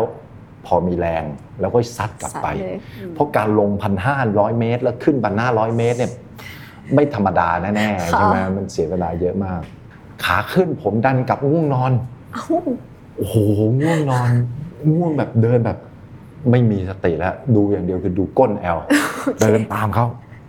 [0.66, 1.24] พอมีแรง
[1.60, 6.12] แล้วก็ซัดกลับไปซัดเลยอืมเพราะการลงพันห้าร้อยเมตร แล้วขึ้นพันห้าร้อยเมตร เนี่ย
[6.94, 9.60] ไม่ธรรมดาแน่ๆค่ะใช่ไหมมันเสียเวลาเยอะมาก
[10.24, 11.92] ขาขึ้นผมดันกลับง่วงนอน
[12.34, 12.46] เอ้า
[13.16, 13.36] โอ้โห
[13.80, 14.30] ง่วงนอน
[14.92, 15.78] ง่วงแบบเดินแบบ
[16.50, 18.78] ไม่มีสติแล้ว ดูอย่างเดียวคือดูก้นแอล
[19.40, 20.06] เดินตามเขา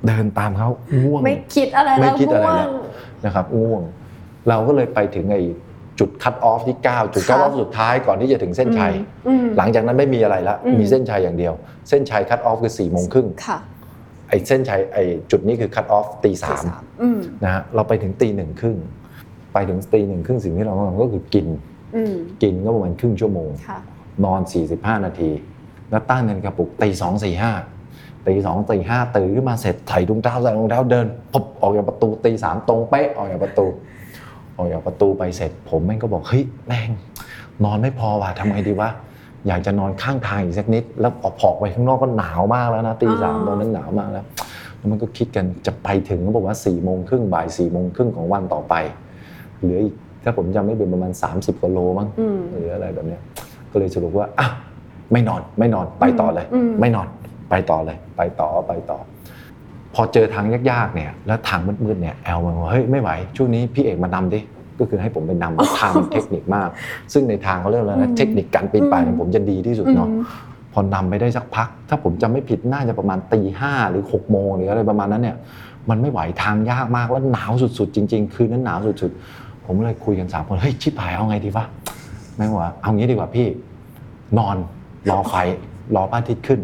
[0.08, 0.70] เดินตามเขา
[1.04, 2.72] ง่วงไม่คิดอะไรไม่แล้วคิดอะไรง่วแล้วง
[3.26, 3.82] นะครับง่วง
[4.50, 5.44] เราก็เลยไปถึงไอ้
[6.00, 8.94] จุด cut off ที่ 9 จุด cut off ค่ะสุดท้ายก่อนที่จะถึงเส้นชัย
[9.28, 11.54] อืมหลังจากนั้นไม่มีอะไรละอืมมีเส้นชัยอย่างเดียว
[11.90, 13.58] เส้นชัย cut off คือ4ี่โมงครึ่งค่ะ
[14.30, 16.64] ไอ้เส้นชัยไอ้จุดนี้คือ cut off ตีสาม
[17.02, 18.78] อืมนะฮะเราไปถึงตีหนึ่งครึ่ง
[19.54, 21.48] ไปถึงตีหนึ่งครึ่งสิ่งที่เราต้องทำก็คือกิน
[21.96, 23.80] อืมกินก็ประมาณครึ่งชั่วโมงค่ะ
[24.26, 24.42] นอน
[24.74, 25.32] 45 นาที
[25.90, 27.52] แล้วตั้งนาฬิกาปลุกตีสองสี่ห้า
[28.28, 33.66] ตีสองตีห้าตื่นขึ้นมาเสร็จไถ่ถุงเท้าใส่รองเท้าเดินปุ๊บออกจากประตูตีสามตรงเป๊ะออกจากประตู
[34.58, 36.90] ออกจากประตูไปเสร็จ ผมแม่งก็บอกเฮ้ยแม่ง
[37.64, 38.90] นอนไม่พอว่ะทำไงดีวะ
[39.48, 44.26] อยากจะนอนข้างทางอีกสักนิด แล้วออกผอกไปข้างนอกก็หนาวมากแล้วนะตีสามอ่าตอนนั้นหนาวมากแล้ว
[44.78, 48.74] แล้วมันก็คิดกันจะไปถึงก็บอกว่า4ี่โมงครึ่งบ่ายสี่โมงครึ่งของวันต่อไป
[49.62, 53.22] เหลืออีกถ้าผมจำไม่เป็นประมาณ 30กว่าโลมั้งอืมหรืออะไรแบบเนี้ย
[53.72, 54.48] ก็เลยสรุปว่าอะ
[55.14, 57.08] ไม่นอนไม่นอนไปต่อเลยอืมไม่นอน
[57.50, 59.00] ไปต่อเลย ไปต่อไปต่อ
[59.96, 64.40] พอเจอทางยากๆเนี่ย แล้วทางมืดๆเนี่ยแอลมันบอกเฮ้ยไม่ไหวช่วงนี้พี่เอกมานำดิ
[64.80, 66.70] ก็คือให้ผมไปนำเพราะทางมันเทคนิคมาก
[67.14, 70.24] ซึ่งในทางเขาเรียกอะไรอืนะมเทคนิคการปีนป่ายเนี่ยอืมผมจะดีที่สุดเนาะอืม
[70.74, 75.38] พอนำไปได้สักพัก ถ้าผมจำไม่ผิดน่าจะประมาณตีห้าหรือหกโมงหรืออะไรประมาณนั้นเนี่ย
[75.90, 81.66] มันไม่ไหวทางยากมากแล้วหนาวสุดๆ จริง ๆ คืนนั้นหนาวสุดๆ ผมเลยคุยกันสามคนเฮ้ยชิบหายเอาไงดีวะ
[82.36, 83.48] แม่งว่าเอางี้ดีกว่าพี่
[84.38, 84.58] นอน
[85.10, 85.36] รอไฟ
[85.96, 86.60] รอพระอาทิตย์ขึ้น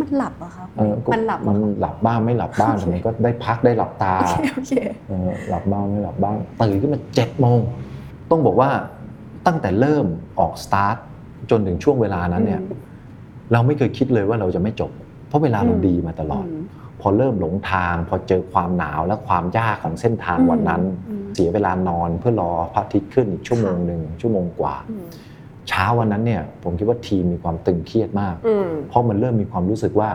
[0.00, 4.72] มันหลับเหรอะคะเออก็มันหลับเหรมัอนคะหลับบ้างไม่หลับบ้างแต่มันก็ได้พักได้หลับตาโอเคโอเค
[5.08, 7.58] เออหลับบ้างไม่หลับบ้างตื่นขึ้นมาเจ็ดโมง
[8.30, 8.70] ต้องบอกว่า
[9.46, 10.06] ตั้งแต่เริ่ม
[10.40, 10.96] ออกสตาร์ท
[11.50, 12.60] จนถึงช่วงเวลานั้นเนี่ย
[13.52, 14.90] เราไม่เคยคิดเลยว่าเราจะไม่จบ
[15.28, 16.64] เพราะเวลาเราอืมดีมาตลอดม
[17.00, 25.06] พอเริ่มหลงทาง พอเจอความหนาวและความยากของเส้นทางอืมวันนั้นอืมเสียเวลานอนเพื่อรอพระอาทิตย์ขึ้นอีกชั่วโมงค่ะหนึ่งชั่วโมงกว่าอืม
[25.68, 30.10] เช้าวันนั้นเนี่ย ผมคิดว่าทีมมีความตึงเครียดมากอืมเพราะมันเริ่มมีความรู้สึกว่า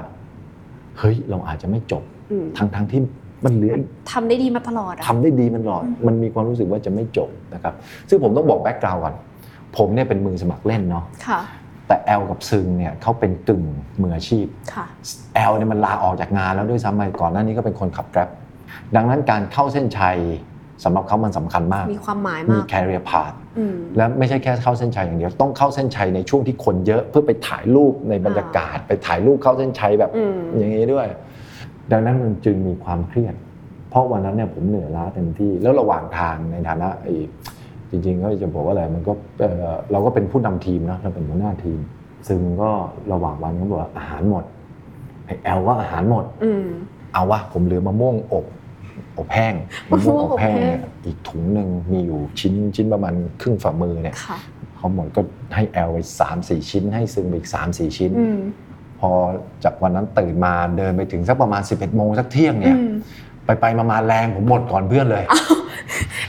[1.00, 3.02] เฮ้ยเราอาจจะไม่จบอืมทั้งทั้งที่
[3.46, 7.74] มันเหลืออีกทำได้ดีมาตลอดอะทำได้ดีมันหลอด มันมีความรู้สึกว่าจะไม่จบนะครับ
[8.10, 9.16] ซึ่งผมต้องบอกแบ็กกราวด์ก่อน
[9.78, 11.42] ผมเนี่ยเป็นมือสมัครเล่นเนาะค่ะ
[11.88, 13.64] แต่แอลกับซึงเนี่ยเขาเป็นกึ่ง
[14.02, 14.86] มืออาชีพค่ะ
[15.36, 18.30] แอลเนี่ยมันลาออกจากงานแล้วด้วยซ้ำไปก่อนหน้านี้ก็เป็นคนขับแกร็บ
[18.96, 20.18] ดังนั้นการเข้าเส้นชัย
[20.84, 31.08] สำหรับเขามันสำคัญมาก มีความหมายมีมากแคริเอร์พาธอืมและไม่ใช่แค่เข้าเส้นชัยอย่างเดียว ต้องเข้าเส้นชัยในช่วงที่คนเยอะเพื่อไปถ่ายรูปในบรรยากาศ ไปถ่ายรูปเข้าเส้นชัยแบบอืมอย่างนี้ด้วย
[31.92, 33.36] ดังนั้นมันจึงมีความเครียด
[33.90, 37.14] เพราะวันนั้นเนี่ยผมเหนื่อยล้าเต็มที่ แล้วระหว่างทางในฐานะไอ้
[37.90, 41.80] จริงๆก็จะบอกว่าอะไรมันก็เอ่อเราก็เป็นผู้นำทีมนะเราเป็นหัวหน้าทีม
[42.28, 42.70] ซึ่งก็
[43.12, 44.44] ระหว่างวันก็บอกว่าอาหารหมด
[45.26, 46.66] ไอ้แอลก็อาหารหมดอืม
[47.14, 48.46] เอาวะผมเหลือมะม่วงอบ
[49.18, 49.54] อบแห้ง
[49.90, 54.38] มะม่วงอบแห้งเนี่ยอีกถุงหนึ่งมีอยู่ชิ้นชิ้นประมาณครึ่งฝ่ามือเนี่ยค่ะ
[54.76, 55.22] เขาหมดก็
[55.56, 58.40] ให้แอลไปสามสี่ชิ้น ให้ซึงไปอีกสามสี่ชิ้นอืม
[59.00, 59.12] พอ
[59.64, 62.92] จากวันนั้นตื่นมาเดินไปถึงสักประมาณ11โมงสักเที่ยงเนี่ยอืม
[63.46, 65.24] ไปไปมามาแรงผมหมดก่อนเพื่อนเลย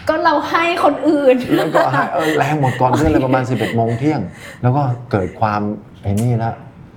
[0.08, 4.20] ก็เราให้คนอื่นแล้วก็ให้เออแรงหมดก่อนเพื่อนเลยประมาณ11โมงเที่ยง
[4.62, 5.60] แล้วก็เกิดความ
[6.02, 6.52] ไอ้นี่ละ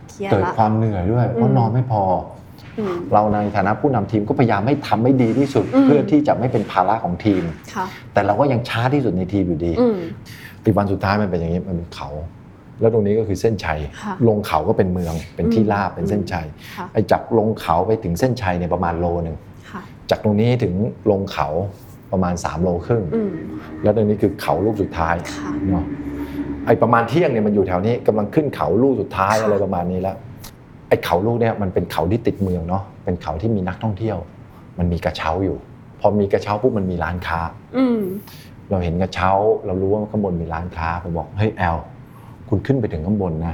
[0.09, 2.33] เครียดเกิดละความเหนื่อยด้วยเพอืราะมนอนไม่พออืม
[3.13, 9.97] เราในฐานะผู้นำทีมก็พยายามให้ทำให้ดีที่สุดอืมเพื่อที่จะไม่เป็นภาระของทีมค่ะแต่เราก็ยังช้าที่สุดในทีมอยู่ดีอืม
[10.63, 12.09] อีกวันสุดท้ายมันเป็นอย่างนี้มันเป็นเขา
[12.81, 16.45] แล้วตรงนี้ก็คือเส้นชัยค่ะลงเขาก็เป็นเมืองเป็นที่ราบเป็นเส้นชัย
[16.77, 19.38] ค่ะไอ้จากลงเขาไปถึงเส้นชัยเนี่ยประมาณโลหนึ่ง
[19.71, 20.73] ค่ะจากตรงนี้ถึง
[21.12, 21.47] ลงเขา
[22.12, 23.31] ประมาณ3โลครึ่งอืม
[23.83, 25.86] แล้วตรงนี้คือเขาลูกสุดท้ายค่ะเนาะ
[26.65, 30.15] ไอ้ประมาณเที่ยงเนี่ยมันอยู่แถวนี้กำลังขึ้นเขาลูกสุดท้ายค่ะอะไรประมาณนี้แล้ว
[30.88, 34.17] ไอ้เขาลูกเนี่ยมันเป็นเขาที่ติดเมืองเนาะเป็นเขาที่มีนักท่องเที่ยว
[34.80, 35.58] มันมีกระเช้าอยู่
[36.00, 37.39] พอมีกระเช้าปุ๊บมันมีร้านค้า
[37.78, 38.00] อืม
[38.69, 39.30] เราเห็นกระเช้า
[39.65, 41.78] เรารู้ว่าข้างบนมีร้านค้าผมบอกเฮ้ยแอล
[42.50, 43.54] คุณขึ้นไปถึงข้างบนนะ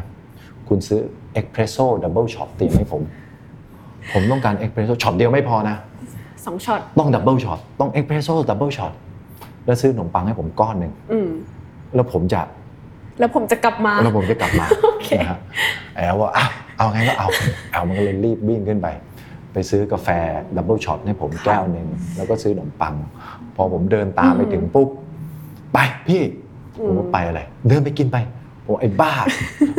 [0.68, 1.00] คุณซื้อ
[1.34, 3.02] เอ็กเพรสโซ่ double shot เตรียมให้ผม
[4.14, 5.76] ผมต้องการเอ็กเพรสโซ่ช็อตเดียวไม่พอนะ
[6.46, 8.94] สองช็อตต้อง double shot ต้องเอ็กเพรสโซ่ double shot
[9.66, 11.30] แล้วซื้อขนมปังให้ผมก้อนหนึ่งอืม
[11.96, 12.42] แล้วผมจะ
[13.20, 15.40] แล้วผมจะกลับมา แล้วผมจะกลับมาโอเคนะฮะ
[15.96, 16.46] แอลว่าอะ
[16.80, 17.28] เอาไงก็เอา
[17.72, 18.88] แอลมันก็เลยรีบวิ่งขึ้นไป
[19.54, 20.10] ไปซื้อกาแฟ
[20.56, 21.88] double shot ให้ผมแก้วหนึ่ง
[22.18, 22.94] แล้วก็ซื้อขนมปัง
[23.56, 24.90] พอผมเดินตามไปถึงปุ๊บ
[25.74, 26.22] ไปพี่
[26.86, 28.18] ผมว่าไปอะไรเดินไปกินไป
[28.64, 29.14] ผมบอกไอ้บ้า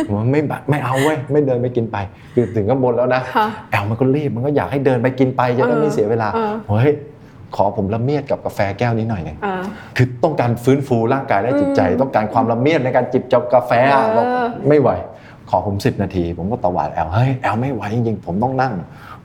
[0.07, 1.97] ผมว่าไม่บไม่เอาเว้ยไม่เดินไปกินไป
[2.35, 6.95] คือถึงข้างบนแล้วนะค่ะแอลมันก็รีบมันก็อยากให้เดินไปกินไปจะได้ไม่เสียเวลาเออเฮ้ย
[7.57, 9.55] ขอผมละเมียดกับกาแฟแก้วนี้หน่อยหนึ่งอ่า
[9.97, 14.27] คือต้องการฟื้นฟูร่างกายและจิตใจอืมต้องการความละเมียดในการจิบจับกาแฟอะเออบอก
[14.69, 14.91] ไม่ไหว
[15.51, 18.75] ขอผม 10 นาที ผมก็ตวาดแอลเฮ้ยแอลไม่ไหวจริงๆผมต้องนั่ง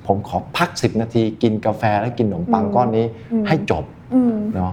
[0.08, 3.06] ผมขอพัก 10 นาที กินกาแฟแล้วกินขนมปังก้อนนี้
[3.48, 3.84] ให้จบ
[4.14, 4.72] อืมเนาะ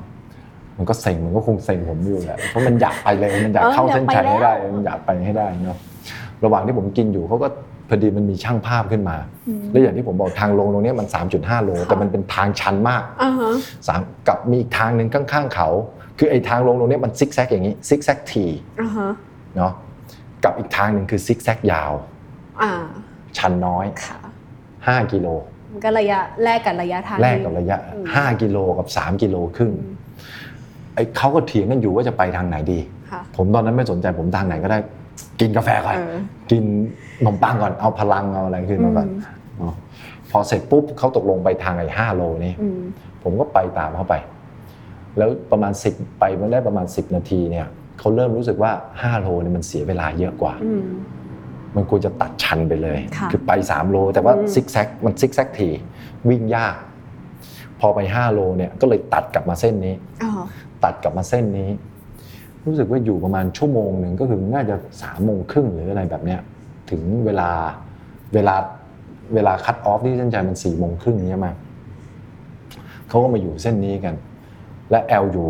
[0.77, 5.79] มันก็เซ็งมันก็คงเซ็งผมอยู่แหละเพราะมันอยากไปเลยมันอยากเออเข้าเส้นชัยอยากไปให้ได้แล้วมันอยากไปให้ได้เนาะ
[6.45, 7.49] ระหว่างที่ผมกินอยู่เขาก็
[7.89, 9.17] พอดีมันมีช่างภาพขึ้นมา
[9.49, 13.51] อืมแล้วอย่างที่ผมบอกทางลงตรงเนี้ยมัน 3.5 โลค่ะแต่มันเป็นทางชันมากอ่าฮะ
[13.89, 15.69] สามกับมีอีกทางหนึ่งข้างๆเขา
[16.19, 18.45] คือไอ้ทางลงตรงเนี้ยมันซิกแซกอย่างนี้ซิกแซกที
[18.81, 19.09] อ่าฮะ
[19.57, 19.73] เนาะ
[20.45, 21.93] กับอีกทางหนึ่งคือซิกแซกยาว
[22.63, 22.73] อ่า
[23.39, 24.19] ชันน้อยค่ะ
[24.65, 25.29] 5กิโล
[25.73, 29.73] มันก็ระยะแลกกับระยะทางแลกกับระยะอืม5กิโลกับ3กิโลครึ่ง
[30.95, 32.79] ไอ้เขาก็เถียงกันอยู่ว่าจะไปทางไหนดี
[33.11, 34.79] ค่ะผมตอนนั้นไม่สนใจผมทางไหนก็ได้
[35.41, 36.17] กินกาแฟก่อนเออ
[36.51, 36.65] กิน
[37.19, 39.21] ขนมปังก่อนเอาพลังเอาอะไรขึ้นมาก่อนอืม
[39.59, 39.75] เนาะ
[40.31, 42.81] พอเสร็จปุ๊บเขาตกลงไปทางไอ้ห้าโลนี้อืม
[43.23, 44.15] ผมก็ไปตามเขาไป
[45.17, 47.67] แล้วประมาณ10ไปมาได้ประมาณ10นาทีเนี่ย
[48.03, 50.85] เขาเริ่มรู้สึกว่า5โลเนี่ยมันเสียเวลาเยอะกว่าอืม
[51.77, 55.69] มันควรจะตัดชันไปเลยค่ะอไป3โล แต่ว่าอืมซิกแซกมันซิกแซกที
[56.29, 56.77] วิ่งยาก
[57.81, 60.31] พอไป5โลเนี่ยก็เลยตัดกลับมาเส้นนี้อ๋อ
[60.85, 61.71] ตัดกลับมาเส้นนี้
[62.67, 66.41] รู้สึกว่าอยู่ประมาณชั่วโมงหนึ่งก็คือน่าจะสามโมงครึ่งหรืออะไรแบบเนี้ย
[66.91, 67.51] ถึงเวลา
[68.35, 68.55] เวลา
[69.35, 71.49] เวลา cut off ที่เส้นชัยมันสี่โมงครึ่งใช่ไหม
[73.09, 74.15] เขาก็มาอยู่เส้นนี้กัน
[74.91, 75.47] และแอลอยู่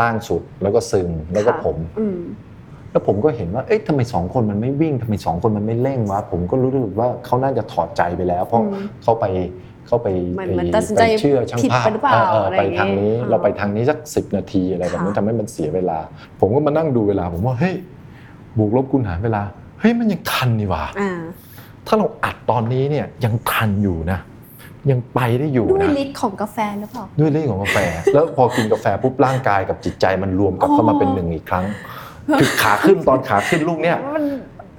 [0.00, 2.18] ล่างสุดแล้วก็ซึงแล้วก็ค่ะผมอืม
[2.90, 9.26] แล้วผมก็เห็นว่า เอ๊ะทำไมสองคนมันไม่วิ่งทำไมสองคนมันไม่เร่งวะผมก็รู้สึกว่าเขาน่าจะถอดใจไปแล้ว เพราะอืมเขาไป
[9.86, 15.98] เขาไปเหมือนไอ้เหมือนตัดสินใจไปเชื่อช่างผิดภาพไปหรือเปล่าเอออะไรไปอย่างงี้ทางนี้อ่าเราไปทางนี้สักสิบนาทีอะไรแบบนี้ค่ะทำให้มันเสียเวลา
[16.40, 17.74] ผมก็มานั่งดูเวลา ผมว่าเฮ้ย
[18.58, 19.42] บวกลบคูณหารเวลา
[19.80, 21.20] เฮ้ยมันยังทันนี่หว่าอ่า
[21.86, 24.18] ถ้าเราอัดตอนนี้เนี่ยยังทันอยู่นะ
[24.90, 27.78] ยังไปได้อยู่ด้วยนะฤทธิ์ของกาแฟหรือเปล่าด้วยเรื่องของกาแฟ
[28.14, 31.64] แล้วพอกินกาแฟปุ๊บร่างกายกับจิตใจมันรวมกลับเข้ามาเป็นหนึ่งอีกครั้ง
[32.40, 34.24] คือขาขึ้นตอนขาขึ้นลูกเนี่ยมัน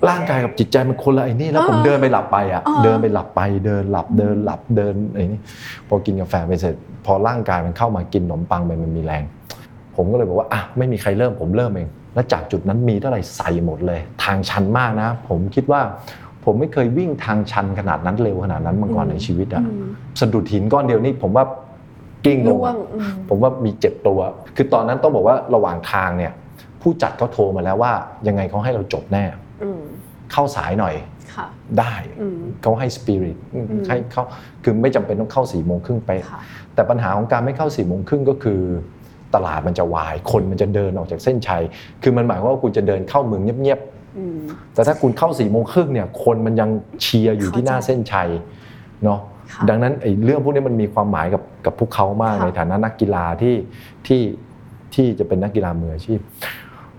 [0.10, 5.40] ร่างกายกับจิตใจมันคนละไอ้นี่แล้วผมเออเดินไปหลับไปอะเออเดินไปหลับไปเดินหลับเดินหลับเดินไอ้นี่
[5.88, 9.24] พอกินกาแฟไปเสร็จ พอร่างกายมันเข้ามากินขนมปังไปมันมีแรง
[9.96, 15.82] ผมก็เลยบอกว่าอะไม่มีใครเริ่มผมเริ่มเอง แล้วจากจุดนั้นมีเท่าไหร่ใส่หมดเลย ทางชันมากนะ ผมคิดว่า
[16.46, 21.46] ผมไม่เคยวิ่งทางชันขนาดนั้นเร็วขนาดนั้นมาก่อนในชีวิตอะอืมสะดุดหินก้อนเดียวนี่ผมว่า
[22.26, 24.20] กิ้งลงร่วอะงอืมผมว่ามีเจ็บตัว
[24.56, 26.32] คือตอนนั้นต้องบอกว่าระหว่างทางเนี่ย
[26.82, 27.94] ผู้จัดเขาโทรมาแล้วว่า
[28.28, 29.24] ยังไงเขาให้เราจบแน่
[29.64, 29.82] อืม
[30.32, 30.96] เข้าสายหน่อย
[31.36, 31.46] ค่ะ
[31.80, 33.38] ได้อืมเขาให้สปิริต
[33.88, 34.24] ให้เข้า
[34.64, 36.40] คือไม่จำเป็นต้องเข้าสี่โมงครึ่งไปค่ะ
[36.76, 38.62] แต่ปัญหาของการไม่เข้าสี่โมงครึ่งก็คือ
[39.36, 41.64] ตลาดมันจะวาย คนมันจะเดินออกจากเส้นชัย
[42.04, 44.01] คือมันหมายความว่าคุณจะเดินเข้าเมืองเงียบอืมๆ
[44.74, 46.70] แต่ถ้าคุณเข้าสี่โมงครึ่งเนี่ยคนมันยัง
[47.02, 48.30] เชียร์อยู่ที่หน้าเข้าใจเส้นชัย
[49.04, 49.20] เนาะ
[49.54, 53.56] ค่ะดังนั้นไอ้เรื่องพวกนี้มันมีความหมายกับกับพวกเขามากค่ะในฐานะนักกีฬาที่
[54.08, 54.22] ที่
[54.94, 56.20] ที่จะเป็นนักกีฬามืออาชีพ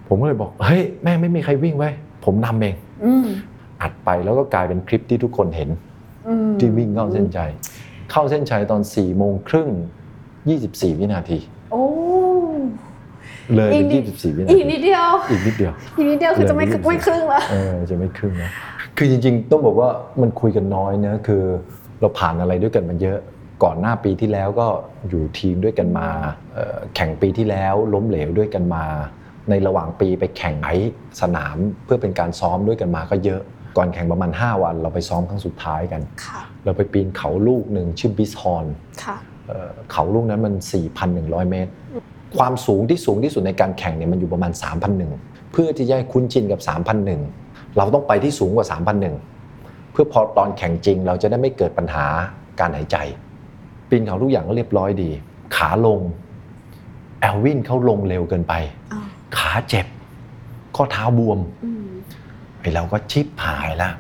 [0.09, 1.95] ผมก็เลยบอกเฮ้ยแม่งไม่มีใครวิ่งไว้ย
[2.25, 3.27] ผมนำเองอืม
[3.83, 5.71] อัดไปแล้วก็กลายเป็นคลิปที่ทุกคนเห็น
[6.29, 7.51] อืมที่วิ่งเข้าเส้นชัย
[8.11, 9.69] เข้าเส้นชัยตอน4ี่โมงครึ่ง
[10.35, 11.39] 24 วินาที
[11.73, 11.83] โอ้
[13.57, 18.51] เลยอีเป็กนนิด24วินาอีกทีนิดเดียว อีกนิดเดียวอีกนิดเดียวคือจะไม่เลยไม่ครึ่งแล้วเออจะไม่ครึ่งนะ
[18.97, 19.89] คือจริง ๆ ต้องบอกว่า
[20.21, 21.45] มันคุยกันน้อยนะคือ
[22.01, 23.19] เราผ่านอะไรด้วยกันมาเยอะ
[23.65, 24.67] ก่อนหน้าปีที่แล้วก็
[25.09, 26.09] อยู่ทีมด้วยกันมา
[26.55, 28.85] เอ่อแข่งปีที่แล้วล้มเหลวด้วยกันมา
[29.51, 30.71] ในระหว่างปีไปแข่งไอ
[31.21, 33.43] สนามเพื่อเป็นการซ้อมด้วยกันมาก็เยอะ
[33.77, 38.67] ก่อนแข่งประมาณ 5 วัน เราไปซ้อมครั้งสุดท้ายกันค่ะเราไปปีนเขาลูกหนึ่งชื่อบิสฮอน
[39.05, 39.17] ค่ะ
[39.49, 40.55] เอ่อเขาลูกนั้นมัน
[41.03, 41.73] 4,100 เมตร
[42.39, 44.53] ความสูงที่สูงที่สุดในการแข่งเนี่ยมันอยู่ประมาณ
[45.03, 46.61] 3,001 เพื่อที่จะให้คุ้นชินกับ
[47.19, 48.67] 3,001 เราต้องไปที่สูงกว่า
[49.29, 52.07] 3,001 เพื่อพอตอนแข่งจริงเราจะได้ไม่เกิดปัญหา
[52.61, 52.97] การหายใจ
[53.89, 55.11] ปีนเขาทุกอย่างก็เรียบร้อยดี
[55.57, 56.01] ขาลง
[57.21, 58.55] แอลวินเขาลงเร็วเกินไป
[58.93, 59.01] อ๋อ
[59.39, 59.87] ขาเจ็บ
[60.77, 61.89] ข้อเท้าบวมอืม
[62.61, 63.91] ไอเราก็ชิปหายละ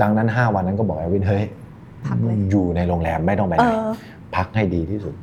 [0.00, 1.44] ดังนั้น 5 วันนั้นก็บอกแอลวินเฮ้ย
[2.06, 3.90] พักเลยอยู่ในโรงแรมไม่ต้องไปเอไหนอ
[4.36, 5.14] พักให้ดีที่สุด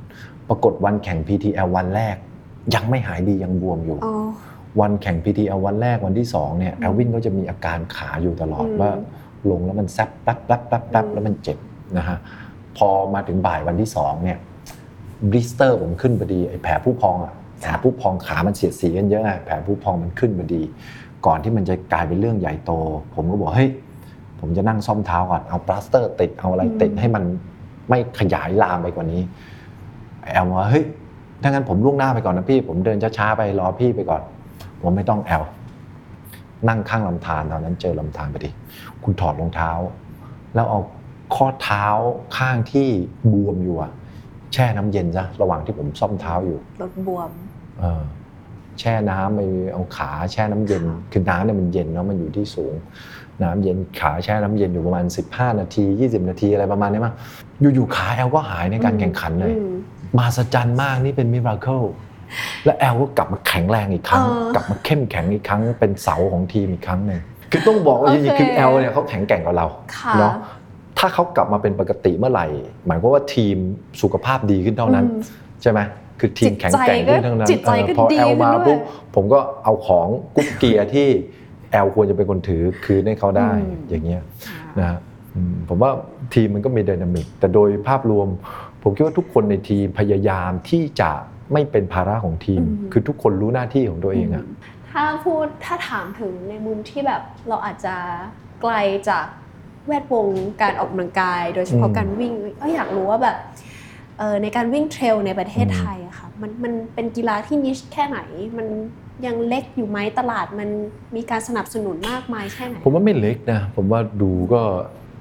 [0.50, 2.16] ปรากฏวันแข่ง PTL วันแรก
[2.76, 4.14] ยังไม่หายดียังบวมอยู่อ๋อ
[4.82, 8.92] วันแข่ง PTL วันแรกวันที่2เนี่ยแอลวิ่งก็จะมีอาการขาอยู่ตลอดอืมว่า
[9.52, 11.58] ลงแล้วมันแซบแป๊บแป๊บแป๊บแป๊บอืมแล้วมันเจ็บ
[11.98, 12.18] นะฮะ
[12.78, 14.38] พอมาถึงบ่ายวันที่2เนี่ย
[15.30, 20.62] blister ผมขึ้นพอดีไอ้แผลผู้พองอะแผลผู้พองขามันเสียดสีกันเยอะอะแผลพุพองมันขึ้นพอดี
[21.26, 22.72] ก่อนที่มันจะกลายเป็นเรื่องใหญ่โต
[23.16, 23.70] ผมก็บอกเฮ้ย
[24.40, 27.24] ผมจะนั่งซ่อมเท้าก่อนเอาพลาสเตอร์ติดเอาอะไรติดให้มัน
[27.90, 29.22] ไม่ขยายลามไปกว่านี้
[30.34, 30.84] แอลว่าเฮ้ย
[31.42, 34.22] ถ้างั้นผมล่วงหน้าไปก่อนนะพี่ ผมเดินช้าๆไปรอพี่ไปก่อน
[34.82, 35.44] ผมไม่ต้องแอล
[36.68, 38.50] นั่งข้างลำธารตอนนั้นเจอลำธารพอดี
[39.04, 39.72] คุณถอดรองเท้า
[40.56, 40.80] แล้วเอา
[41.36, 41.88] ข้อเท้า
[42.38, 42.88] ข้างที่
[43.34, 43.92] บวมอยู่อะ
[44.54, 47.30] แช่น้ำเย็นซะระหว่างที่ผมซ่อมเท้าอยู่ลดบวม
[47.80, 48.04] เออ
[48.80, 49.42] แช่น้ำไป
[49.74, 52.74] เอาขาแช่น้ำเย็นค่ะคือน้ำเนี่ยมันเย็นเนาะมันอยู่ที่สูง
[53.44, 57.14] น้ำเย็นขาแช่น้ำเย็นอยู่ประมาณ 15 นาที 20 นาทีอะไรประมาณนี้มั้ง
[57.76, 59.64] อยู่ๆขาแอลก็หายในการแข่งขันเลยอื
[60.18, 61.82] มมหัศจรรย์มากนี่เป็น miracle
[62.66, 67.20] และแอลก็กลับมาแข็งแรงอีกครั้งเออกลับมาเข้มแข็งอีกครั้ง เป็นเสาของทีมอีกครั้งหนึ่ง
[67.52, 70.34] คือต้องบอกว่าโอจเคริงๆคือแอลเนี่ยเขาแข็งแกร่งกว่าเราค่ะเนาะ
[70.98, 72.46] ถ้าเขากลับมาเป็นปกติเมื่อไหร่
[72.86, 73.58] หมายความว่าทีม
[74.02, 75.22] สุขภาพดีขึ้นเท่านั้นอืม
[75.62, 75.80] ใช่ไหม
[76.20, 78.80] คือทีมแข็งแกร่งขึ้นเท่านั้นจิตใจก็เออพอดีแอลมาขึ้นด้วยปุ๊บ
[79.16, 81.08] ผมก็เอาของ cook gear ที่
[81.72, 84.22] แอลควรจะเป็นคนถือคืนให้เขาได้อืมอย่างเงี้ย
[84.80, 85.00] นะฮะ
[85.36, 85.92] อืมผมว่า
[86.34, 88.28] ทีมมันก็มี dynamic แต่โดยภาพรวม
[88.86, 91.12] ผมคิดว่าทุกคนในทีมพยายามที่จะ
[91.54, 94.46] ไม่เป็นภาระของทีมอืมคือทุกคนรู้หน้าที่ของตัวเองอะ
[94.92, 97.96] ถ้าพูดถ้าถามถึงในมุมที่แบบเราอาจจะ
[98.62, 98.74] ไกล
[99.10, 99.26] จาก
[99.88, 100.28] แวดวง
[100.62, 103.38] การออกกำลังกาย โดยเฉพาะการวิ่งก็อยากรู้ว่าแบบ
[104.18, 108.20] เอ่อในการวิ่งเทรลในประเทศไทยอะค่ะมันมันเป็นกีฬาที่นิชแค่ไหน
[108.58, 108.68] มัน
[109.26, 110.70] ยังเล็กอยู่ไหมตลาดมัน
[111.16, 114.62] มีการสนับสนุนมากมายแค่ไหน ผมว่าไม่เล็กนะ ผมว่าดูก็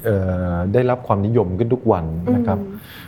[0.04, 0.16] เอ่
[0.52, 3.03] อได้รับความนิยมขึ้นทุกวันนะครับอืมเอ่อ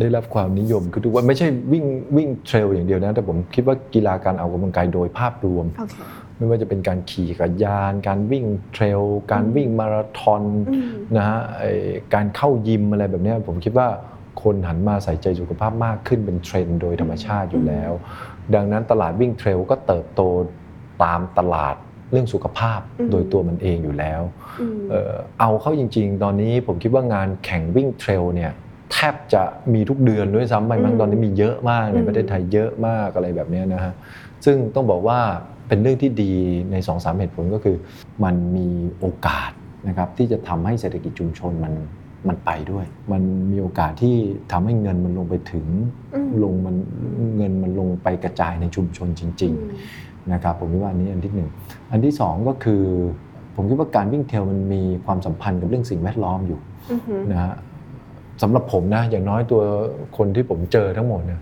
[0.00, 1.84] ได้รับความนิยมขึ้นทุกวันไม่ใช่วิ่ง
[2.16, 5.96] วิ่งเทรลอย่างเดียวนะ แต่ผมคิดว่ากีฬาการออกกำลังกายโดยภาพรวมโอเค
[6.36, 9.00] ไม่ว่าจะเป็นการขี่จักรยาน การวิ่งเทรล
[9.32, 10.84] การวิ่งมาราธอนอืม
[11.16, 11.72] นะฮะไอ้
[12.14, 13.88] การเข้ายิมอะไรแบบเนี้ยผมคิดว่า
[14.42, 17.92] คนหันมาใส่ใจสุขภาพมากขึ้นเป็นเทรนด์โดยธรรมชาติอยู่แล้ว
[18.54, 20.20] ดังนั้นตลาดวิ่งเทรลก็เติบโต
[21.04, 21.74] ตามตลาด
[22.12, 24.22] เรื่องสุขภาพอืมโดยตัวมันเองอยู่แล้ว
[24.60, 28.52] อืมเอ่อเอาเข้าจริง ๆ ตอนนี้ผมคิดว่างานแข่งวิ่งเทรลเนี่ย
[28.92, 29.42] แทบจะ
[29.74, 33.92] มีทุกเดือนด้วยซ้ำไปมั้งอืมตอนนี้มีเยอะมากในอืมประเทศไทยเยอะมากอะไรแบบเนี้ยนะฮะ
[34.44, 35.18] ซึ่งต้องบอกว่า
[35.68, 36.32] เป็นเรื่องที่ดี
[36.72, 37.76] ใน2อสามเหตุผลก็คือ
[38.24, 38.68] มันมี
[39.00, 39.50] โอกาส
[39.88, 41.74] นะครับที่จะทำให้เศรษฐกิจชุมชนมัน
[42.28, 43.22] มันไปด้วย มัน
[43.52, 44.16] มีโอกาสที่
[44.52, 45.66] ทำให้เงินมันลงไปถึง
[46.14, 46.76] อืมลงมัน
[47.36, 51.48] เงินมันลงไปกระจายในชุมชนจริงอืมๆนะครับผมคิดว่าอันนี้อันที่หนึ่ง
[51.92, 52.84] อันที่สองก็คือ
[53.56, 56.60] ผมคิดว่าการวิ่งเทรลมันมีความสัมพันธ์กับเรื่องสิ่งแวดล้อมอยู่
[56.92, 57.54] อือหือนะฮะ
[58.42, 59.62] สำหรับผมนะอย่างน้อยตัว
[60.16, 61.40] คนที่ผมเจอทั้งหมดเนี่ย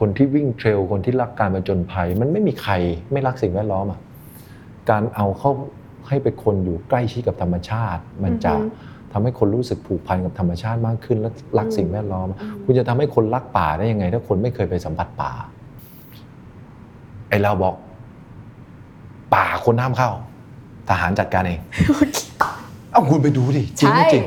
[0.00, 2.72] คนที่วิ่งเทรลคนที่รักการผจญภัย มันไม่มีใคร
[3.12, 4.00] ไม่รักสิ่งแวดล้อมอะ
[4.90, 5.50] การเอาเข้า
[6.08, 15.32] ให้เป็นคนอยู่ใกล้ชิดกับธรรมชาติ มันจะอือฮึทำให้คนรู้สึกผูกพันกับธรรมชาติมากขึ้น และรักอืมสิ่งแวดล้อมอืมคุณจะทำให้คนรักป่าได้ยังไง ถ้าคนไม่เคยไปสัมผัสป่า
[17.28, 17.74] ไอเราบอก
[19.34, 20.10] ป่าคนห้ามเข้า
[20.88, 21.60] ทหารจัดการเอง
[22.92, 24.24] เอ้าคุณไปดูดิจริงใช่ไม่จริง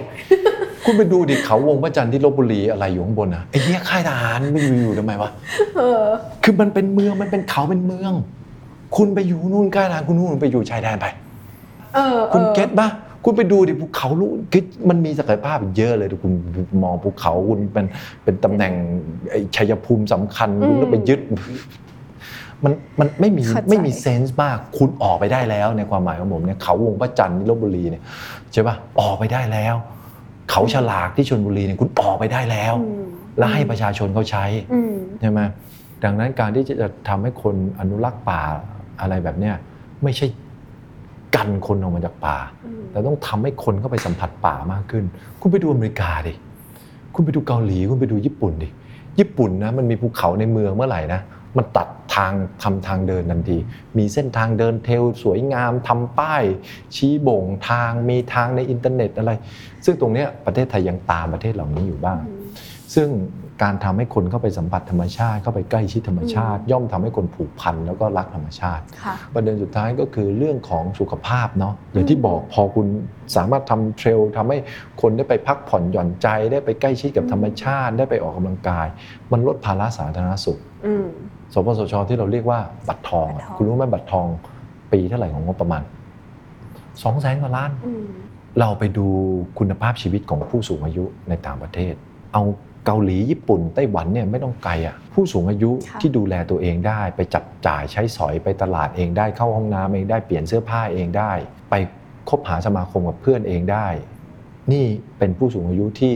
[0.86, 5.30] คุณไปดูดิเขาวงพระจันทร์ที่ลบบุรีอะไรอยู่ข้างบนนะไอ้เหี้ยค่ายทหารไม่อยู่อยู่ทำไมวะ
[5.78, 6.04] เออ
[6.44, 8.14] คือมันเป็นเมืองมันเป็นเขาเป็นเมือง
[8.96, 11.06] คุณไปอยู่นู่นค่ายทหารคุณนู่นไปอยู่ชายแดนไป
[11.96, 12.90] เออคุณออเก็ตปะ
[13.24, 16.32] คุณไปดูดิภูเขาลูกคือมันมีศักยภาพเยอะเลยแต่คุณ
[16.84, 17.86] มองภูเขาคุณเป็น
[18.24, 18.74] เป็นตำแหน่ง
[19.32, 21.20] ไอ้ชัยภูมิสำคัญคุณต้องไปยึด
[22.64, 28.04] มันมันไม่มีเข้าใจ ไม่มีเซนส์มากคุณออกไปได้แล้วในความหมายของผมเนี่ยเขาวงพระจันทร์ที่ลบบุรีเนี่ย
[28.54, 29.76] ใช่ปะออกไปได้แล้ว
[30.52, 33.06] เขาฉลากที่ชลบุรีเนี่ยคุณออกไปได้แล้วอืม
[33.38, 35.40] แล้วให้ประชาชนเขาใช้อืมใช่ไหม
[36.04, 38.42] ดังนั้นการที่จะทำให้คนอนุรักษ์ป่า
[39.02, 39.56] อะไรแบบเนี้ย
[40.04, 40.26] ไม่ใช่
[41.36, 45.04] กันคนออกมาจากป่าอืมแต่ต้องทำให้คนเข้าไปสัมผัสป่ามากขึ้น
[45.42, 46.34] คุณไปดูอเมริกาดิ
[47.16, 48.70] คุณไปดูเกาหลีคุณไปดูญี่ปุ่นดิ
[49.20, 51.22] ญี่ปุ่นนะมันมีภูเขาในเมืองเมื่อไหร่นะ
[51.58, 53.58] มันตัดทางทำทางเดินทันที
[53.98, 56.44] มีเส้นทางเดินเทรลสวยงามทำป้าย
[56.96, 59.32] ชี้บ่งทางมีทางในอินเทอร์เน็ตอะไร
[59.86, 62.46] ซึ่งตรงเนี้ยประเทศไทยยังตามประเทศเหล่านี้อยู่บ้างอืม
[62.96, 63.10] ซึ่ง
[63.64, 72.88] การทำให้คนเข้าไปสัมผัสธรรมชาติ เข้าไปใกล้ชิดธรรมชาติ ย่อมทำให้คนผูกพันแล้วก็รักธรรมชาติค่ะประเด็นสุดท้ายก็คือเรื่องของสุขภาพเนาะอย่างที่บอกพอคุณ
[73.36, 74.58] สามารถทำเทรลทำให้
[75.02, 78.88] คนได้ไปพักผ่อนหย่อนใจได้ไปใกล้ชิดกับธรรมชาติ ได้ไปออกกำลังกาย
[79.32, 81.06] มันลดภาระสาธารณสุขอืม
[81.56, 84.28] สปสชที่เราเรียกว่าบัตรทองอะบัตรทอง คุณรู้ไหมบัตรทอง
[84.92, 85.84] ปีเท่าไหร่ของงบประมาณ
[87.04, 88.06] สองแสนกว่าล้าน อืม
[88.60, 89.08] เราไปดู
[89.60, 91.94] คุณภาพชีวิตของผู้สูงอายุในต่างประเทศ
[92.34, 92.44] เอา
[92.86, 101.32] เกาหลีญี่ปุ่นไต้หวันเนี่ยไม่ต้องไกลอะผู้สูงอายุค่ะที่ดูแลตัวเองได้ ไปจับจ่ายใช้สอยไปตลาดเองได้เข้าห้องน้ำเองได้เปลี่ยนเสื้อผ้าเองได้
[101.70, 101.76] ไป
[102.30, 103.88] คบหาสมาคมกับเพื่อนเองได้
[104.74, 104.86] นี่
[105.18, 106.14] เป็นผู้สูงอายุที่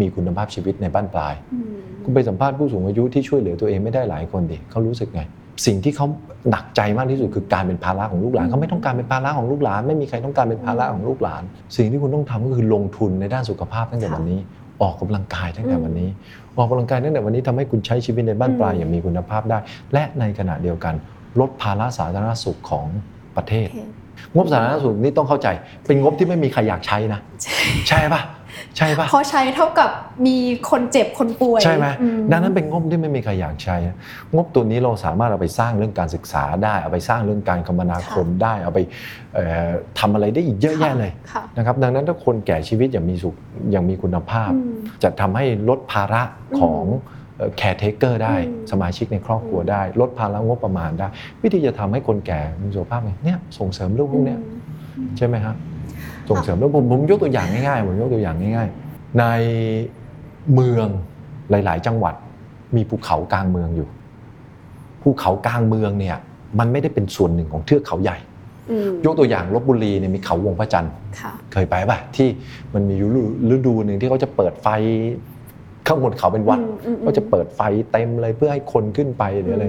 [0.00, 1.66] มีคุณภาพชีวิตในบ้านปลายอืม
[2.04, 5.22] คุณไปสัมภาษณ์ผู้สูงอายุที่ช่วยเหลือตัวเองไม่ได้หลายคนดิเขารู้สึกไง
[5.66, 6.06] สิ่งที่เขา
[6.50, 11.42] หนักใจมากที่สุดคือการเป็นภาระของลูกหลานเขาไม่ต้องการเป็นภาระของลูกหลาน ไม่มีใครต้องการเป็นภาระของลูกหลาน
[11.76, 14.38] สิ่งที่คุณต้องทำก็คือลงทุนในด้านสุขภาพตั้งแต่วันนี้
[14.82, 16.08] ออกกำลังกายตั้งแต่วันนี้
[16.56, 19.58] ออกกำลังกายตั้งแต่วันนี้ทำให้คุณใช้ชีวิตในบ้านปลายอย่างมีคุณภาพได้
[19.92, 20.94] และในขณะเดียวกัน
[21.40, 22.86] ลดภาระสาธารณสุขของ
[23.36, 24.00] ประเทศโอเค
[24.36, 25.48] งบสาธารณสุขนี่ต้องเข้าใจ
[25.86, 28.20] เป็นงบที่ไม่มีใครอยากใช้นะ ใช่ใช่ปะ
[28.76, 29.90] ใช่ปะเพราะใช้เท่ากับ
[30.26, 30.36] มี
[30.70, 33.76] คนเจ็บคนป่วยใช่ไหมอืดังนั้นเป็นงบที่ไม่มีใครอยากใช้
[34.34, 38.78] งบตัวนี้เราสามารถเอาไปสร้างเรื่องการศึกษาได้ เอาไปสร้างเรื่องการคมนาคมได้ เอาไป
[39.34, 43.34] เอ่อทำอะไรได้อีกเยอะแยะเลยค่ะนะครับดังนั้นถ้าคนแก่ชีวิตอย่างมีสุข
[43.70, 46.22] อย่างมีคุณภาพอืมจะทำให้ลดภาระ
[46.60, 46.84] ของ
[47.58, 51.08] caretaker ได้อืมสมาชิกในครอบครัวได้ ลดภาระงบประมาณได้
[51.42, 54.40] วิธีจะทำให้คนแก่มีสุขภาพไงเนี่ยส่งเสริมเรื่องพวกเนี้ย
[55.16, 55.56] ใช่ไหมครับ
[56.30, 59.24] ส่งเสริมแล้วผมผมยกตัวอย่างง่ายๆผมยกตัวอย่างง่าย ๆ ใน
[60.54, 60.86] เมือง
[61.50, 62.14] หลาย ๆ จังหวัด
[62.76, 63.88] มีภูเขากลางเมืองอยู่
[65.02, 66.16] ภูเขากลางเมืองเนี่ย
[66.58, 68.16] มันไม่ได้เป็นส่วนหนึ่งของเทือกเขาใหญ่
[68.70, 72.28] อืมยกตัวอย่างลบบุรีเนี่ยมีเขาวงพระจันทร์ค่ะเคยไปป่ะที่
[72.74, 73.08] มันมีอยู่
[73.54, 74.68] ฤดูหนึ่งที่เขาจะเปิดไฟ
[75.86, 77.60] ข้างบนเขาเป็นวัดอืมอืมอืมก็จะเปิดไฟ
[77.92, 79.64] เต็มเลยเพื่อให้คนขึ้นไปหรืออะไร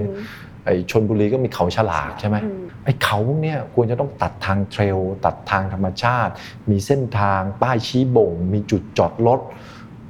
[0.64, 6.32] ไอ้ชนบุรีก็มีเขาฉลากใช่ไหมอืมไอ้เขาพวกเนี้ยควรจะต้องตัดทางเทรล ตัดทางธรรมชาติ
[6.70, 9.40] มีเส้นทาง ป้ายชี้บ่ง มีจุดจอดรถ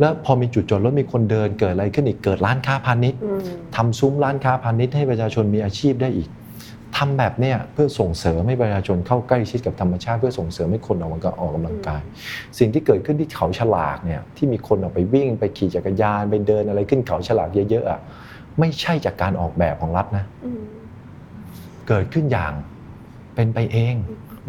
[0.00, 3.40] แล้วพอมีจุดจอดรถมีคนเดินเกิดอะไรขึ้นอีกเกิดร้านค้าพาณิชย์อืม
[3.76, 6.28] ทำซุ้มร้านค้าพาณิชย์ให้ประชาชนมีอาชีพได้อีก
[6.96, 12.02] ทำแบบเนี้ยเพื่อส่งเสริมให้ประชาชนเข้าใกล้ชิดกับธรรมชาติ เพื่อส่งเสริมให้คนออกมาออกกำลังกาย
[12.58, 18.00] สิ่งที่เกิดขึ้นที่เขาฉลากเนี่ยที่มีคนออกไปวิ่งไปขี่จักรยานไปเดินอะไรขึ้นเขาฉลากเยอะๆอะ
[18.60, 20.62] ไม่ใช่จากการออกแบบของรัฐนะอืม
[21.88, 22.52] เกิดขึ้นอย่าง
[23.34, 23.94] เป็นไปเอง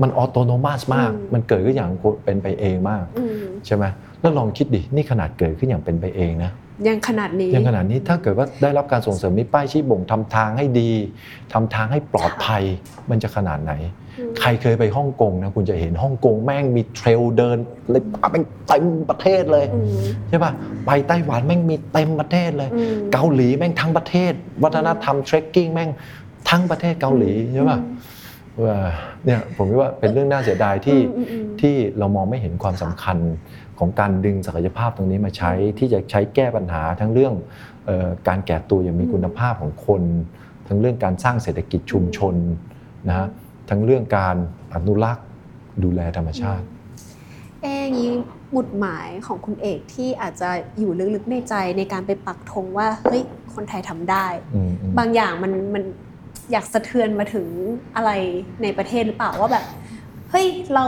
[0.02, 1.92] มันออโตโนมัสมากอืมมันเกิดขึ้นอย่าง
[2.26, 3.86] เป็นไปเองมากอืมใช่ไหม
[4.22, 6.52] แล้วลองคิดดินี่ขนาดเกิดขึ้นอย่างเป็นไปเองนะ
[6.88, 10.92] ยังขนาดนี้อย่างขนาดนี้ถ้าเกิดว่าได้รับการส่งเสริมมีป้ายชี้บ่งทำทางให้ดี
[11.54, 12.63] ทำทางให้ปลอดภัย
[13.10, 14.03] มันจะขนาดไหนอืม
[14.39, 17.58] ใครเคยไปฮ่องกงนะคุณจะเห็นฮ่องกงแม่งมีเทรลเดิน
[17.89, 20.52] เลยเป็นเต็มประเทศเลยอืมใช่ป่ะ
[20.86, 25.89] ไปไต้หวันแม่งมีเต็มประเทศเลยอืมเกาหลีแม่งทั้งประเทศ วัฒนธรรมเทรคกิ้งแม่ง
[26.49, 27.80] ทั้งประเทศเกาหลีใช่ป่ะ
[28.63, 28.78] ว่า
[29.26, 33.18] เนี่ยผมคิดว่าเป็นเรื่องน่าเสียดายที่อืมอืมอืมที่เรามองไม่เห็นความสำคัญ
[33.80, 37.34] ของการดึงศักยภาพตรงนี้มาใช้ที่จะใช้แก้ปัญหาทั้งเรื่อง
[37.86, 40.01] เอ่อการแก่ตัวอย่างมีคุณภาพของคน
[40.68, 42.36] ทั้งเรื่องการสร้างเศรษฐกิจชุมชน
[43.07, 43.28] นะฮะ
[43.74, 44.36] ทั้งเรื่องการ
[44.74, 45.26] อนุรักษ์
[45.84, 46.65] ดูแลธรรมชาติ
[47.61, 48.13] เอ๊ะอย่างนี้
[48.51, 50.49] หมุดหมายของคุณเอกที่อาจจะ
[50.80, 53.24] อยู่ลึกๆในใจในการไปปักธงว่าเฮ้ย
[53.55, 55.84] คนไทยทำได้อืมอืมบางอย่างมันมัน
[56.51, 57.47] อยากสะเทือนมาถึง
[57.95, 58.11] อะไร
[58.61, 59.65] ในประเทศหรือเปล่าว่าแบบ
[60.32, 60.86] เฮ้ยเรา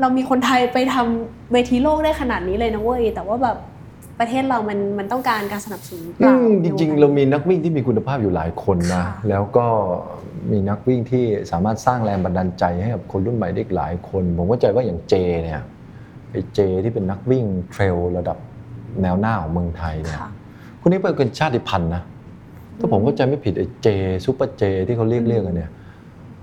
[0.00, 3.56] เรามีคนไทยไปทำเวทีโลกได้ขนาดนี้เลยนะเว้ยแต่ว่าแบบ
[4.20, 9.66] ประเทศเรามันมันต้องการการสนับสนุนเปอืล่ามจริง ๆ เรามีนักวิ่งที่มีคุณภาพอยู่หลายคนนะค่ะแล้วก็
[10.52, 15.60] มีนักวิ่งที่สามารถสร้างแรงบันดาลใจให้กับคนรุ่นใหม่ได้อีกหลายคน ผมเข้าใจว่าอย่างเจเนี่ย
[16.32, 18.38] ไอ้เจที่เป็นนักวิ่งเทรลระดับ
[19.02, 20.30] แนวหน้าของเมืองไทยเนี่ยค่ะ
[20.80, 22.02] คนนี้เป็นชาติพันธุ์นะ
[22.78, 23.88] ถ้าผมเข้าใจไม่ผิดไอ้เจ
[24.24, 25.70] ซูเปอร์เจที่เขาเรียกเรียกกันเนี่ย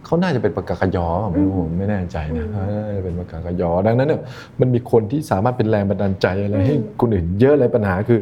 [0.06, 2.60] เขาน่าจะเป็นปากกากยอไม่รู้ผมไม่แน่ใจนะอืมเอ
[2.96, 4.22] อเป็นปากกากยอดังนั้นเนี่ย
[4.60, 8.20] มันมีคนที่สามารถเป็นแรงบันดาลใจอะไรให้คนอื่นเยอะเลยปัญหาคือ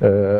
[0.00, 0.34] เอ่อ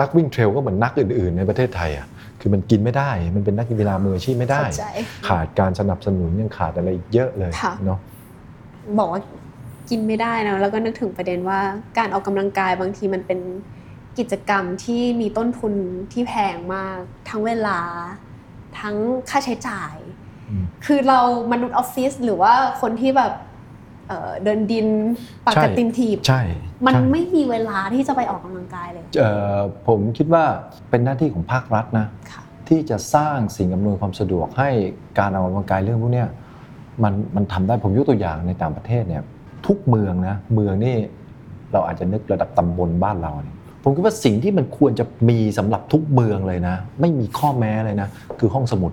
[0.00, 2.06] นักวิ่งเทรลก็เหมือนนักอื่น ๆ ในประเทศไทยอะ
[2.40, 4.86] คือมันกินไม่ได้ มันเป็นนักกีฬามืออาชีพไม่ได้เข้าใจ
[5.28, 7.98] ขาดการสนับสนุนยังขาดอะไรอีกเยอะเลยค่ะเนาะ
[8.98, 9.20] บอกว่า
[9.90, 11.60] กินไม่ได้นะแล้วก็นึกถึงประเด็นว่า
[11.98, 13.40] การออกกำลังกายบางทีมันเป็น
[14.18, 15.72] กิจกรรมที่มีต้นทุน
[16.12, 16.98] ที่แพงมาก
[17.28, 17.78] ทั้งเวลา
[18.80, 18.96] ทั้ง
[19.30, 19.94] ค่าใช้จ่าย
[20.48, 21.20] อืมคือเรา
[21.52, 23.32] มนุษย์ออฟฟิศหรือว่าคนที่แบบ
[24.08, 24.86] เอ่อเดินดิน
[25.44, 26.42] ปากใช่กระติมถีบใช่
[26.86, 29.58] มันใช่ไม่มีเวลาที่จะไปออกกำลังกายเลยเอ่อ
[29.88, 30.44] ผมคิดว่า
[30.90, 34.70] เป็นหน้าที่ของภาครัฐนะค่ะที่จะสร้างสิ่งอำนวยความสะดวกให้
[35.18, 36.28] การออกกำลังกายเรื่องพวกเนี้ย
[37.02, 39.22] มันมันทำได้ผมยกตัวอย่างในต่างประเทศเนี่ย
[39.66, 40.96] ทุกเมืองนะเมืองนี่
[41.72, 43.56] เราอาจจะนึกระดับตำบลบ้านเราเนี่ย
[43.88, 48.08] ผมคิดว่าสิ่งที่มันควรจะมีสำหรับทุกเมืองเลยนะ ไม่มีข้อแม้เลยนะ
[48.38, 48.92] คือห้องสมุด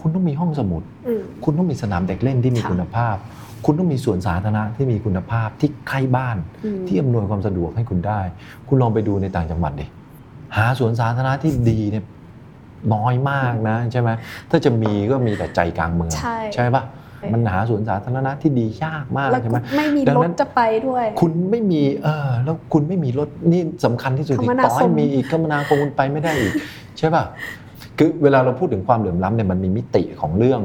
[0.00, 3.16] คุณต้องมีห้องสมุดอืมคุณต้องมีสนามเด็กเล่นที่มีค่ะคุณภาพ
[3.66, 8.20] คุณต้องมีสวนสาธารณะที่มีคุณภาพที่ใกล้บ้านอืมที่อำนวยความสะดวกให้คุณได้
[8.68, 9.86] คุณลองไปดูในต่างจังหวัดดิ
[10.56, 12.04] หาสวนสาธารณะที่ดีเนี่ย
[12.94, 14.10] น้อยมากนะใช่ไหม
[14.50, 16.12] ถ้าจะมีก็มีแต่ใจกลางเมือง
[16.54, 16.82] ใช่ปะ
[17.34, 26.52] มันหาสวนสาธารณะที่ดียากมากแล้วใช่ก็ไหมไม่มีดังรนั้ถนจะไปด้วย คุณไม่มีเออแล้วคุณไม่มีรถนี่สำคัญที่สุดคอีมกนาต่อให้คมมีอีกคมนาคมคุณไปไม่ได้อีก
[26.98, 27.24] ใช่ป่ะ
[27.98, 30.62] คือเวลาเราพูดถึงความเหลื่อมล้ำเนี่ยมันมีมิติของเรื่อง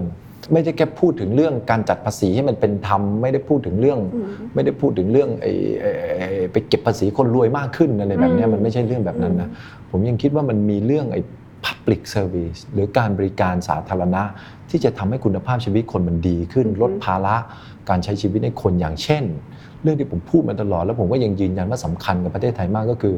[0.54, 5.52] ไม่ใช่แค่พูดถึงเรื่องการจัดภาษีให้มันเป็นธรรมไม่ได้พูดถึงเรื่องอืมไม่ได้พูดถึงเรื่องไอ้
[5.82, 9.50] ไอ้ไอ้ไปเก็บภาษีคนรวยมากขึ้นอะไรแบบเนี้ยอืมมันไม่ใช่เรื่องแบบนั้นนะ
[9.92, 11.22] ผมยังคิดว่ามันมีเรื่องไอ้
[11.66, 14.24] public service หรือการบริการสาธารณะ
[14.70, 17.36] ที่จะทำให้คุณภาพชีวิตคนมันดีขึ้นอือฮึลดภาระ
[17.90, 19.24] การใช้ชีวิตในคนอย่างเช่น
[19.82, 23.16] เรื่องที่ผมพูดมาตลอด แล้วผมก็ยังยืนยันว่าสำคัญกับประเทศไทยมากก็คือ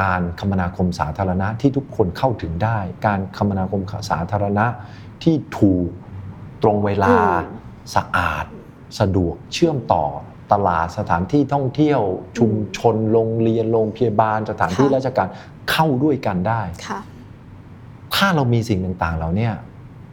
[0.00, 3.80] การคมนาคมสาธารณะที่ทุกคนเข้าถึงได้ การคมนาคม
[4.10, 4.66] สาธารณะ
[5.22, 5.88] ที่ถูก
[6.62, 7.16] ตรงเวลาอื
[7.58, 7.60] ม
[7.94, 8.46] สะอาด
[9.00, 10.04] สะดวกเชื่อมต่อ
[10.52, 12.00] ตลาดสถานที่ท่องเที่ยว
[12.38, 15.28] ชุมชนโรงเรียนโรงพยาบาลสถานที่ค่ะราชการ
[15.70, 17.00] เข้าด้วยกันได้ค่ะ
[18.14, 19.48] ถ้าเรามีสิ่งต่างๆเหล่าเนี้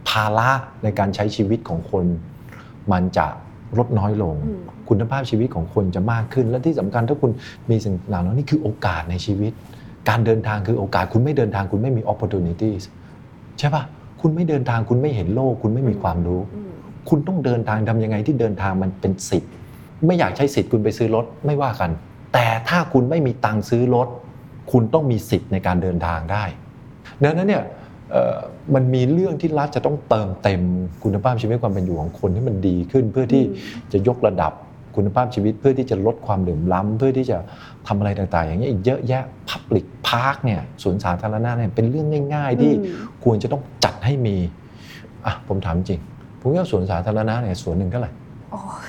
[0.08, 0.50] ภาระ
[0.82, 2.04] ในการใช้ชีวิตของคน
[2.92, 3.26] มันจะ
[3.78, 7.30] ลดน้อยลงอืมคุณภาพชีวิตของคนจะมากขึ้น และที่สำคัญถ้าคุณ
[7.70, 9.52] มีสิ่งเหล่านี้คือโอกาสในชีวิต
[10.08, 12.82] การเดินทางคือโอกาสคุณไม่เดินทางคุณไม่มี opportunities
[13.58, 13.82] ใช่ปะ
[14.20, 16.72] คุณไม่เดินทางคุณไม่เห็นโลก คุณไม่มีความรู้อืม
[17.08, 19.50] คุณต้องเดินทางทำยังไงที่เดินทางมันเป็นสิทธิ์
[20.06, 21.90] ไม่อยากใช้สิทธิ์คุณไปซื้อรถไม่ว่ากัน
[22.34, 24.08] แต่ถ้าคุณไม่มีตังค์ซื้อรถ
[24.72, 26.44] คุณต้องมีสิทธิ์ในการเดินทางได้
[27.24, 27.79] ดังนั้นเนี่ยเอ่อ
[28.74, 30.62] มันมีเรื่องที่รัฐจะต้องเติมเต็ม
[31.04, 33.52] คุณภาพชีวิตความเป็นอยู่ของคนให้มันดีขึ้น เพื่อที่อื
[33.86, 34.52] มจะยกระดับ
[34.96, 37.38] คุณภาพชีวิตเพื่อที่จะลดความเหลื่อมล้ำเพื่อที่จะ
[37.86, 42.94] ทำอะไรต่างๆ อย่างเงี้ยอีกเยอะแยะ Public Park เนี่ยสวนสาธารณะเนี่ยเป็นเรื่องง่าย ๆ ที่อืม
[43.24, 44.36] ควรจะต้องจัดให้มี
[45.26, 46.00] อะผมถามจริง
[46.40, 48.10] ผมว่าสวนสาธารณะเนี่ยสวนหนึ่งเท่าไหร่
[48.50, 48.88] โอ้ย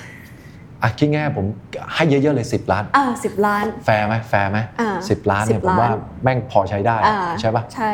[0.82, 1.46] อะคิดง่ายๆผม
[1.94, 7.94] ให้เยอะๆเลย 10 ล้านอ่าสิบล้าน แฟร์ไหมแฟร์ไหมอ่าสิบล้านเนี่ย10ผมว่าล้านแม่งพอใช้ได้อ่าใช่ปะใช่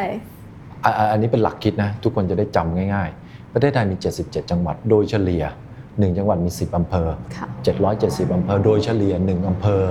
[0.87, 5.43] อะอะอันนี้เป็นหลักคิดนะทุกคนจะได้จำง่ายๆ ประเทศไทยมี 77 จังหวัด โดยเฉลี่ย
[5.81, 7.07] 1 จังหวัดมี 10อำเภอ
[7.37, 7.47] ค่ะ
[7.91, 9.83] 770อำเภอ โดยเฉลี่ย 1อำเภอ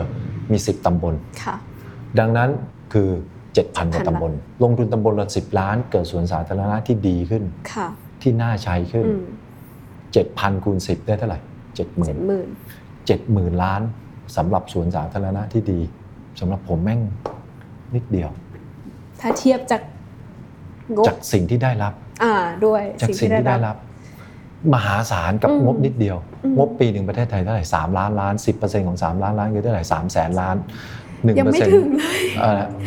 [0.52, 1.56] มี 10ตำบลค่ะ
[2.18, 2.50] ดังนั้น
[2.92, 3.08] คือ
[3.54, 4.32] 7,000กว่า7,000ตำบล
[4.62, 7.42] ลงทุนตำบลละ10 ล้าน เกิดสวนสาธารณะที่ดีขึ้น
[7.72, 7.88] ค่ะ
[8.22, 9.24] ที่น่าใช้ขึ้นอืม
[10.14, 11.38] 7,000คูณ10 ได้เท่าไหร่
[11.74, 12.48] เจ็ด70,000หมื่น
[13.54, 13.82] 70,000 ล้าน
[14.36, 15.80] สำหรับสวนสาธารณะที่ดี
[16.40, 17.00] สำหรับผมแม่ง
[17.94, 18.30] นิดเดียว
[19.20, 19.95] ถ้าเทียบจากงบ
[21.06, 21.92] จากสิ่งที่ได้รับ
[22.24, 22.34] อ่า
[22.64, 23.76] ด้วยจากสิ่งที่ได้รับ
[24.74, 30.56] มหาศาลกับอืมงบนิดเดียวอืมงบปีหนึ่งประเทศไทยเท่าไหร่สามล้านล้านสิบเปอร์เซ็นต์ของสามล้านล้านคือเท่าไหร่สามแสนล้าน
[31.24, 32.18] หนึ่งยังเปอร์ไม่เซ็นถึต์งเลย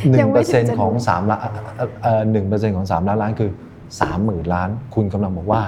[0.09, 1.47] หนึ่ยังงเปไม่อร์เซ็นถึต์งจะของสามล้าน
[2.31, 3.51] หนึ่งเปอร์เซ็นต์ของสามล้านล้านคือ
[4.01, 5.63] สามหมื่นล้าน คุณกำลังบอกว่า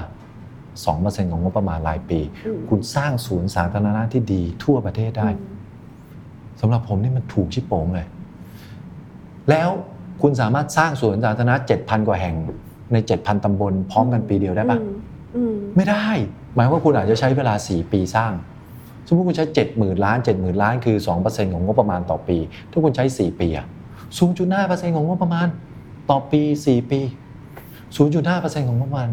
[0.86, 5.50] สองเปอร์เซ็นต์ของงบประมาณรายปีอืมคุณสร้างศูนย์สาธารณะที่ดีทั่วประเทศได้อืม
[6.62, 8.08] สำหรับผมนี่มันถูกชิบโป่งเลย
[9.50, 9.70] แล้ว
[10.22, 12.36] คุณสามารถสร้างสวนสาธารณะ7,000 กว่าแห่ง
[12.94, 14.96] ใน 7,000 ตำบลพร้อมกันปีเดียวได้ปะอืม
[15.36, 16.08] อืมไม่ได้
[16.56, 18.32] หมายว่าคุณอาจจะใช้เวลา 4 ปีสร้าง
[19.08, 19.46] สมมติคุณใช้
[19.76, 22.38] 70,000 ล้าน 70,000 ล้านคือ 2%ของงบประมาณต่อปี
[22.72, 23.66] ถ้าคุณใช้ 4 ปีอะ
[24.32, 25.48] 0.5%ของงบประมาณ
[26.10, 27.00] ต่อปี 4 ปี
[27.88, 29.10] 0.5%ของงบประมาณ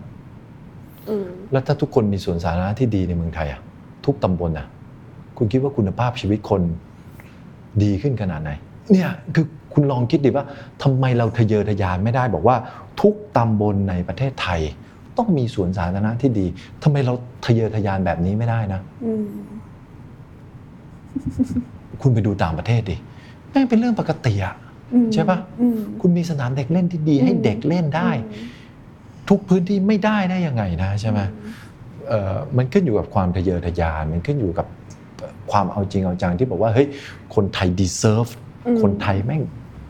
[1.09, 3.61] อืมแล้วถ้าทุกคนมีสวนสาธารณะที่ดีในเมืองไทยอะ
[4.07, 4.67] ทุกตำบลอะ
[5.39, 6.63] คุณคิดว่าคุณภาพชีวิตคน
[7.83, 8.51] ดีขึ้นขนาดไหน
[8.93, 9.47] เนี่ยคือ
[9.79, 10.47] คุณลองคิดดิว่า
[10.83, 12.57] ทำไมเราทะเยอทะยานไม่ได้บอกว่า
[13.01, 14.61] ทุกตำบลในประเทศไทย
[15.19, 16.47] ต้องมีสวนสาธารณะที่ดี
[16.83, 17.15] ทำไมเรา
[17.45, 19.27] ทะเยอทะยานแบบนี้ไม่ได้นะอืม
[22.03, 22.97] คุณไปดูต่างประเทศดิ
[23.51, 24.55] แม่งเป็นเรื่องปกติอะ
[24.95, 28.11] อืมใช่ปะอืมคุณมีสนามเด็กเล่นที่ดี ให้เด็กเล่นได้
[29.29, 31.21] ทุกพื้นที่ไม่ได้ได้ยังไงนะใช่ไหม
[32.09, 34.67] เอ่อมันขึ้นอยู่กับความทะเยอทะยาน มันขึ้นอยู่กับ
[35.51, 36.89] ความเอาจริงเอาจังที่บอกว่าเฮ้ย
[37.35, 38.31] คนไทย deserve
[38.67, 39.43] อืมคนไทยแม่ง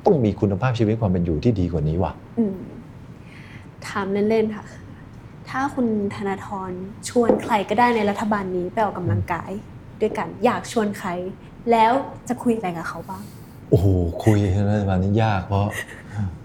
[0.09, 2.57] ต้องมีคุณภาพชีวิตความเป็นอยู่ที่ดีกว่านี้ว่ะอืม
[3.87, 4.65] ถามเล่นๆค่ะ
[5.49, 6.71] ถ้าคุณธนาธร
[7.09, 9.51] ชวนใครก็ได้ในรัฐบาลนี้ไปออกกำลังกาย
[10.01, 11.09] ด้วยกันอยากชวนใคร
[11.71, 11.93] แล้ว
[12.29, 13.23] จะคุยอะไรกับเขาบ้าง
[13.71, 13.87] โอ้โห
[14.25, 14.39] คุย
[14.69, 15.67] รัฐบาลนี้ยากเพราะ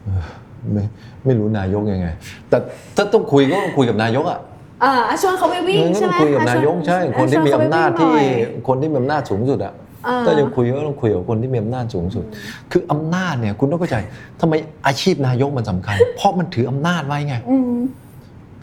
[0.04, 0.26] เอ่อ
[0.72, 0.84] ไม่
[1.26, 2.08] ไม่รู้นายกยังไง
[2.50, 2.58] แต่
[2.96, 4.40] ถ้าต้องคุยก็ต้องคุยกับนายกอะ
[4.84, 9.83] อ่าชวนเขาไปวิ่งงั้นใช่ต้อไหมงคุยกับอะนายกชวใช่ คนที่มีชวอำนาจเขที่ไปวิ่งหน่อยคนที่มีอำนาจสูงสุดอะเออ
[10.26, 12.26] ถ้าจะคุยก็ต้องคุยกับคนที่มีอำนาจสูงสุด
[12.72, 13.98] คืออำนาจเนี่ยคุณต้องเข้าใจ
[14.42, 14.54] ทำไม
[14.88, 17.78] อาชีพนายกมันสำคัญ เพราะมันถืออำนาจไว้ไงอืม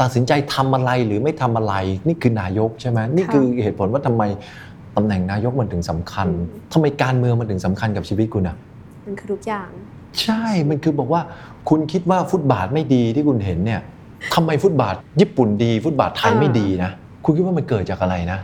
[0.01, 1.74] ตัดสินใจทำอะไรหรือไม่ทำอะไร
[2.07, 4.22] นี่คือนายกใช่ไหมนี่ค่ะคือเหตุผลว่าทำไม
[4.97, 8.57] ตำแหน่งนายกมันถึงสำคัญอืมทำไมการเมืองมันถึงสำคัญกับชีวิตคุณอะ
[9.07, 9.68] มันคือทุกอย่าง
[10.22, 11.20] ใช่มันคือบอกว่า
[11.68, 13.80] คุณคิดว่าฟุตบาทไม่ดีที่คุณเห็นเนี่ย
[14.34, 16.91] ทำไมฟุตบาทญี่ปุ่นดี ฟุตบาทไทยอ่าไม่ดีนะ
[17.24, 18.38] คุณคิดว่ามันเกิดจากอะไรนะ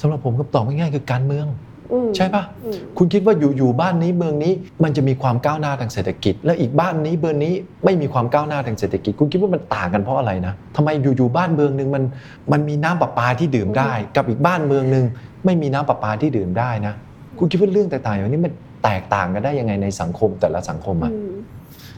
[0.00, 1.71] สำหรับผมคำตอบง่ายๆคือการเมืองอืม
[2.16, 4.52] ใช่ปะอืมคุณคิดว่าอยู่ๆบ้านนี้เมืองนี้
[4.84, 7.52] มันจะมีความก้าวหน้าทางเศรษฐกิจ แล้วอีกบ้านนี้เมืองนี้
[7.84, 12.04] ไม่มีความก้าวหน้าทางเศรษฐกิจ คุณคิดว่ามันต่างกันเพราะอะไรนะทำไมอยู่ๆบ้านเมืองหนึ่งมัน
[12.52, 15.04] มันมีน้ำประปาที่ดื่มได้ กับอีกบ้านเมืองหนึ่ง
[15.44, 16.94] ไม่มีน้ำประปาที่ดื่มได้นะ
[17.38, 18.52] คุณคิดว่าเรื่องต่างๆอย่างนี้มัน
[18.84, 21.34] แตกต่างกันได้ยังไงในสังคมแต่ละสังคมอะอืม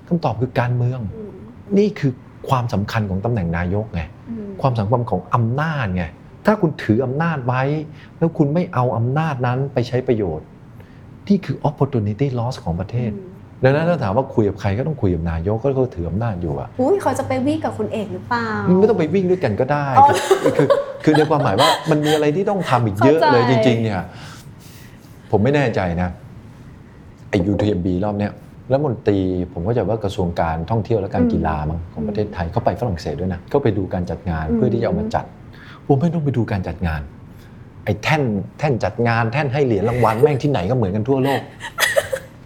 [0.06, 1.30] คำตอบคือการเมืองอืม
[1.78, 2.12] นี่คือ
[2.48, 6.04] ความสำคัญของตำแหน่งนายกไงอืมความสำคัญของอำนาจไง
[6.46, 7.62] ถ้าคุณถืออำนาจไว้
[8.18, 10.46] แล้วคุณไม่เอาอำนาจนั้นไปใช้ประโยชน์
[11.28, 13.32] นี่คือ opportunity loss ของประเทศอืม
[13.64, 18.46] ดังนั้นถ้าถามว่าคุยกับใครก็ต้องคุยกับนายกก็เขาถืออำนาจอยู่อะอุ้ยเขาจะไปวิ่งกับคุณเอกหรือเปล่า
[18.78, 20.06] ไม่ต้องไปวิ่งด้วยกันก็ได้อ๋อ
[20.44, 20.68] คือคือ
[21.04, 23.96] คือในความหมายว่ามันมีอะไรที่ต้องทำอีกเยอะเลยเข้าจใจริง ๆ เนี่ย
[25.30, 26.08] ผมไม่แน่ใจนะ
[27.30, 28.32] ไอ้ UTMB รอบเนี้ย
[28.70, 29.18] แล้วมนตรี
[29.52, 35.24] ผมก็จะว่ากระทรวงการท่องเที่ยวและการกีฬามั้งของประเทศไทยเขาไปฝรั่งเศสด้วยนะเขาไปดูการจัดงานเพื่อที่จะเอามาจัด
[35.86, 37.00] ผมไม่ต้องไปดูการจัดงาน
[37.84, 38.22] ไอ้แท่น
[38.58, 41.40] แท่นจัดงานแท่นให้เหรียญรางวัลแม่งที่ไหนก็เหมือนกันทั่วโลก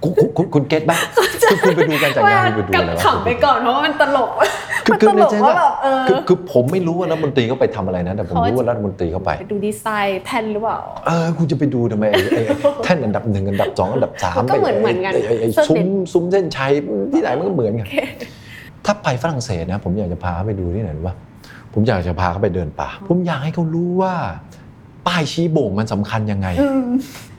[0.02, 1.00] คุณคุณคุณคุณเก็ตบ้าง
[1.50, 4.30] คือคุณไปดูการจัดงานคุณไปดูอะไรวะขำไปก่อนเพราะว่ามันตลก
[4.86, 12.42] คือมันคือตในลกใจว่าว่าแบบเออคือคือผมไม่รู้ว่ารัฐมนตรีเขาไปทำอะไรนะแต่ผมเขารู้ว่ารัฐมนตรีเขาไปไปดูดีไซน์แผ่นหรือเปล่าเออคุณจะไปดูทำไมไอ้ไอ้
[12.84, 16.70] แท่นอันดับหนึ่งอันดับสองอันดับสามมันก็เหมือนเหมือนกันไไไอ้เส้นซุ้เด่มนซุ้มเส้นชัย
[17.12, 17.86] ที่ไหนมันก็เหมือนกัน
[18.84, 21.14] ถ้าไปฝรั่งเศสนะ ผมอยากจะพาเขาไปดูที่ไหนรู้ป่ะ
[21.72, 24.14] ผมอยากจะพาเขาไปเดินป่า ผมอยากให้เขารู้ว่า
[25.06, 26.90] ป้ายชี้โบ่งมันสำคัญยังไงอืม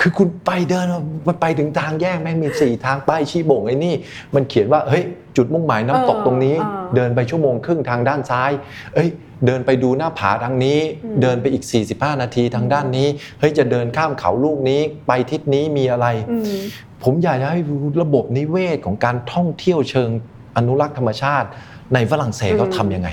[0.02, 0.86] คือคุณไปเดิน
[1.28, 3.94] มันไปถึงทางแยกแม่งมีสี่ทางป้ายชี้โบ่งไอ้นี่
[4.36, 5.04] มันเขียนว่าเฮ้ย
[5.38, 8.52] จุดมุ่งหมายน้ำตกเออตรงนี้เออเดินไปชั่วโมงครึ่งทางด้านซ้าย
[8.96, 9.10] เอ้ย
[9.46, 11.64] เดินไปดูหน้าผาทางนี้อืมเดินไปอีก
[11.94, 13.08] 45 นาทีทางด้านนี้
[13.40, 16.62] เฮ้ยจะเดินข้ามเขาลูกนี้ ไปทิศนี้มีอะไรอืม
[17.04, 20.10] ผมอยากจะให้ดูระบบนิเวศของการท่องเที่ยวเชิง
[20.58, 21.48] อนุรักษ์ธรรมชาติ
[21.94, 23.10] ในฝรั่งเศสเขาทำยังไง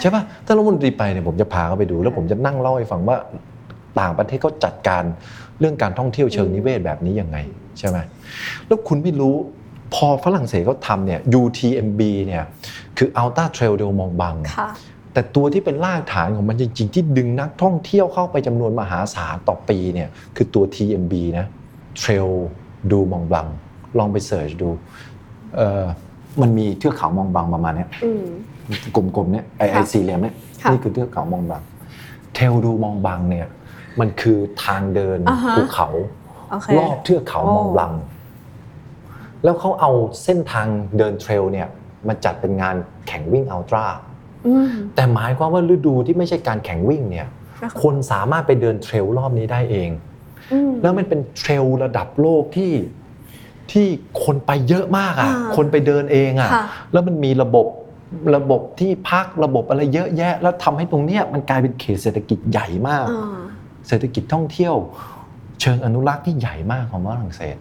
[0.00, 3.16] ใช่ป่ะถ้ารัฐมนตรีไปเนี่ยผมจะพาเขาไปดู แล้วผมจะนั่งเล่าให้ฟังว่า
[4.00, 5.02] ต่างประเทศเขาจัดการ
[5.60, 7.38] เรื่องการท่องเที่ยวเชิงนิเวศแบบนี้ยังไง
[7.78, 7.98] ใช่ไหม
[8.66, 9.34] แล้วคุณไม่รู้
[9.94, 12.44] พอฝรั่งเศสเขาทำเนี่ย UTMB เนี่ย
[12.98, 14.38] คือ Ultra Trail de Mont Blanc
[15.12, 21.46] แต่ตัวที่เป็นรากฐานของมันจริงๆ ที่ดึงนักท่องเที่ยวเข้าไปจำนวนมหาศาลต่อปีเนี่ยคือตัว TMB นะ
[22.00, 22.30] Trail
[22.90, 23.48] du Mont Blanc
[23.98, 24.68] ลองไปเสิร์ชดู
[26.42, 27.86] มันมีเทือกเขามองบลังประมาณนี้
[28.96, 31.62] กลมๆเนี่ยไอไอค่ะสี่เหลี่ยมเนี่ยค่ะนี่คือเทือกเขามองบลัง
[32.34, 33.46] เทลดูมองบลังเนี่ย
[34.00, 35.88] มันคือทางเดินอ่าฮะภูเขา
[36.50, 37.92] โอเครอบเทือกเขามองบลัง
[39.44, 39.90] แล้วเขาเอา
[40.24, 40.66] เส้นทาง
[40.98, 41.68] เดินเทรลเนี่ย
[42.08, 42.76] มาจัดเป็นงาน
[43.08, 43.86] แข่งวิ่งอัลตร้า
[44.46, 47.28] อืมแต่หมายความว่าฤดูที่ไม่ใช่การแข่งวิ่งเนี่ย
[47.62, 49.90] นะคะคนสามารถไปเดินเทรลรอบนี้ได้เอง
[50.52, 52.72] อืมแล้วมันเป็นเทรลระดับโลกที่
[53.72, 53.86] ที่
[54.24, 57.66] คนไปเยอะมากอะอ่าคนไปเดินเองอะค่ะ แล้วมันมีระบบ
[58.36, 63.40] ระบบที่พักระบบอะไรเยอะแยะ แล้วทำให้ตรงเนี้ยมันกลายเป็นเขตเศรษฐกิจใหญ่มากอ่า
[63.88, 64.74] เศรษฐกิจท่องเที่ยว
[65.60, 67.56] เชิงอนุรักษ์ที่ใหญ่มากของฝรั่งเศส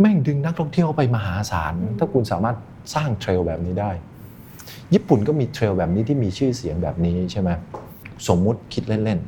[0.00, 2.56] แม่งดึงนักท่องเที่ยวไปมหาศาลถ้าคุณสามารถ
[2.94, 3.90] สร้างเทรลแบบนี้ได้
[4.94, 7.50] ญี่ปุ่นก็มีเทรลแบบนี้ที่มีชื่อเสียงแบบนี้ใช่ไหม
[8.28, 9.20] สมมุติคิดเล่น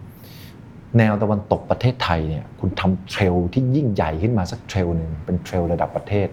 [0.00, 6.28] ๆแนวตะวันตกประเทศไทยเนี่ยคุณทำเทรลที่ยิ่งใหญ่ขึ้นมาสักเทรลหนึ่งเป็นเทรลระดับประเทศ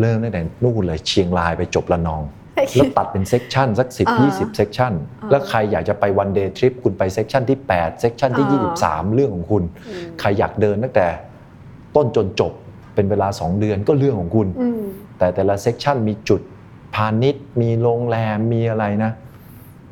[0.00, 2.22] เริ่มตั้งแต่นู่นเลยเชียงรายไปจบระนอง
[2.76, 9.14] แล้วตัดเป็น section สัก 10อ่า20 section อ่าแล้วใครอยากจะไป one day trip คุณไป section ที่ 8 section ที่อ่า23
[9.14, 11.06] เรื่องของคุณอืมใครอยากเดินตั้งแต่
[11.96, 12.52] ต้นจนจบ
[12.94, 14.82] เป็นเวลา 2 เดือนก็เรื่องของคุณอืม
[15.18, 16.40] แต่แต่ละ section มีจุด
[16.94, 19.10] พาณิชย์ มีโรงแรมมีอะไรนะ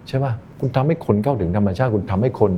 [0.08, 0.32] ใช่ป่ะ
[0.64, 2.52] คุณทำให้คนเข้าถึงธรรมชาติ คุณทำให้คน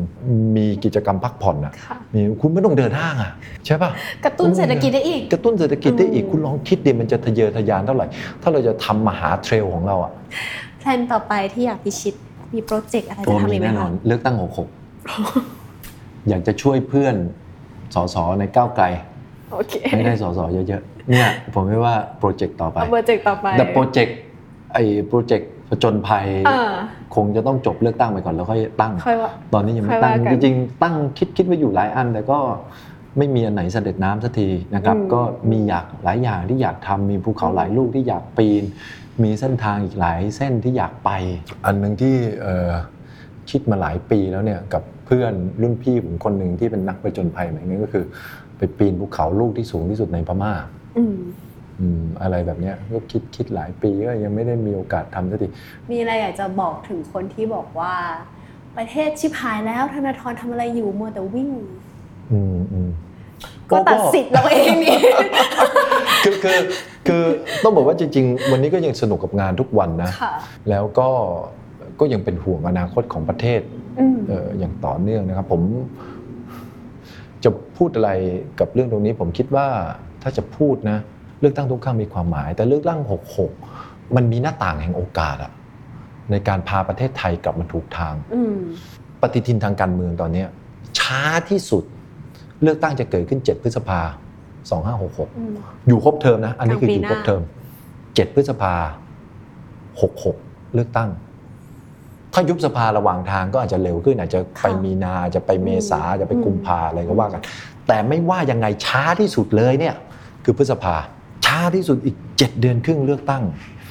[0.57, 3.32] มีกิจกรรมพักผ่อนอะค่ะมีคุณไม่ต้องเดินห้างอะ
[3.66, 3.90] ใช่ป่ะ
[4.24, 8.07] กระตุ้นเศรษฐกิจได้อีกกระตุ้นเศรษฐกิจได้อีกอืมคุณลองคิดดิมันจะทะเยอทะยานเท่าไหร่
[8.42, 10.12] ถ้าเราจะทำมหา trail ของเราอะ
[10.80, 12.14] plan ต่อไปที่อยากพิชิต
[12.55, 14.68] มีโปรเจกต์อะไรจะโอ้ทำมีอีกไหมแน่นอคะนเลือกตั้งหกหก
[16.28, 17.14] อยากจะช่วยเพื่อน
[17.94, 18.86] สสในก้าวไกล
[19.52, 24.16] โอเคให้ได้สสเยอะๆเนี่ยผมไม่ว่าโปรเจกต์ต่อไปเอาโปรเจกต์ต่อไปแต่โปรเจกต์
[24.72, 26.72] ไอ้โปรเจกต์ผ จญภัยอ่า
[27.14, 32.39] คงจะต้องจบเลือกตั้งไปก่อนแล้วค่อยตั้งค่อยว่าตอนนี้ยังไม่ค่อยตั้งว่ากันจริงๆ ตั้งคิดคิดไว้อยู่หลายอัน แต่ก็
[33.18, 35.20] ไม่มีอันไหนเสด็จน้ำสักทีนะครับอืมก็
[35.51, 38.64] มีอยากหลายอย่างที่อยากทำมีภูเขาหลายลูกที่อยากปีน
[39.22, 41.11] มีเส้นทางอีกหลายเส้นที่อยากไป
[41.66, 42.72] อันหนึ่งที่เอ่อ
[43.51, 48.05] คิดมาหลายปีแล้วเนี่ยกับเพื่อนรุ่นพี่ผมคนหนึ่งที่เป็นนักผจญภัยเหมือนกันก็คือ
[48.57, 50.53] ไปปีนภูเขาลูกที่สูงที่สุดในพม่า
[51.81, 55.49] อืมอืมอะไรแบบเนี้ยก็คิดคิดหลายปีก็ยังไม่ได้มีโอกาสทำสักที
[55.91, 57.95] มีอะไรอยากจะบอกถึงคนที่บอกว่า
[58.77, 61.51] ประเทศชิบหายแล้วธนาธรทำอะไรอยู่มัวแต่วิ่ง
[62.33, 62.91] อืมอืม
[63.70, 64.97] ก็ตัดสิทธิ์เราเองนี่
[66.25, 66.59] คือคือ
[67.07, 67.22] คือ
[67.62, 70.35] ต้องบอกว่าจริง ๆ วันนี้ก็ยังสนุกกับงานทุกวันนะค่ะ
[70.70, 71.09] แล้วก็
[72.01, 73.61] ก็ยังเป็นห่วงอนาคตของประเทศ
[74.01, 75.62] อืมเอ่ออย่างต่อเนื่องนะครับ ผม
[77.45, 78.11] จะพูดอะไร
[78.61, 79.66] กับเรื่องตรงนี้ ผมคิดว่า
[80.22, 83.01] ถ้าจะพูดนะเลือกตั้งทุกครั้งมีความหมาย แต่เลือกตั้ง
[83.59, 85.53] 66 มันมีหน้าต่างแห่งโอกาสอะ
[86.30, 88.57] ในการพาประเทศไทยกลับมาถูกทางอืม
[89.20, 90.49] ปฏิทินทางการเมืองตอนเนี้ย
[90.99, 91.84] ช้าที่สุด
[92.62, 94.01] เลือกตั้งจะเกิดขึ้น 7 พฤษภา
[94.68, 95.55] 2566อืม
[95.88, 97.42] อยู่ครบเทอมนะ อันนี้คือกลางปีอยู่ครบเทอม
[97.88, 98.74] 7 พฤษภา
[99.95, 101.11] 66 เลือกตั้ง
[102.32, 107.42] ถ้ายุบสภาระหว่างทางก็อาจจะเร็วขึ้น อาจจะไปมีนาอาจจะไปเมษาอาจจะไปกุมภาอะไรก็ว่ากัน
[107.86, 109.95] แต่ไม่ว่ายังไงช้าที่สุดเลยเนี่ย
[110.45, 110.95] คือพฤษภา
[111.45, 113.45] ช้าที่สุดอีก 7 เดือนครึ่งเลือกตั้ง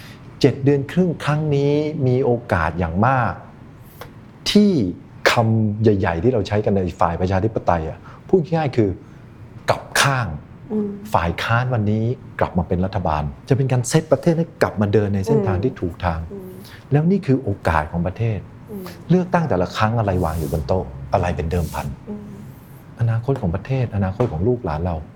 [0.04, 1.74] 7 เดือนครึ่งครั้งนี้
[2.08, 3.34] มีโอกาสอย่างมาก
[4.52, 4.72] ที่
[5.32, 8.90] คำใหญ่ ๆ ที่เราใช้กันในฝ่ายประชาธิปไตยอะพูดง่ายๆคือ
[9.70, 10.28] กลับข้าง
[10.72, 12.04] อืมฝ่ายค้านวันนี้
[12.40, 16.50] กลับมาเป็นรัฐบาล จะเป็นการเซตประเทศให้กลับมาเดินในเส้นทางอืมที่ถูกทางอืม
[16.92, 18.40] แล้วนี่คือโอกาสของประเทศ
[18.72, 22.26] อืมเลือกตั้งแต่ละครั้งอะไรวางอยู่บนโต๊ะอะไรเป็นเดิมพันอืม
[23.00, 25.13] อนาคตของประเทศ อนาคตของลูกหลานเราอืม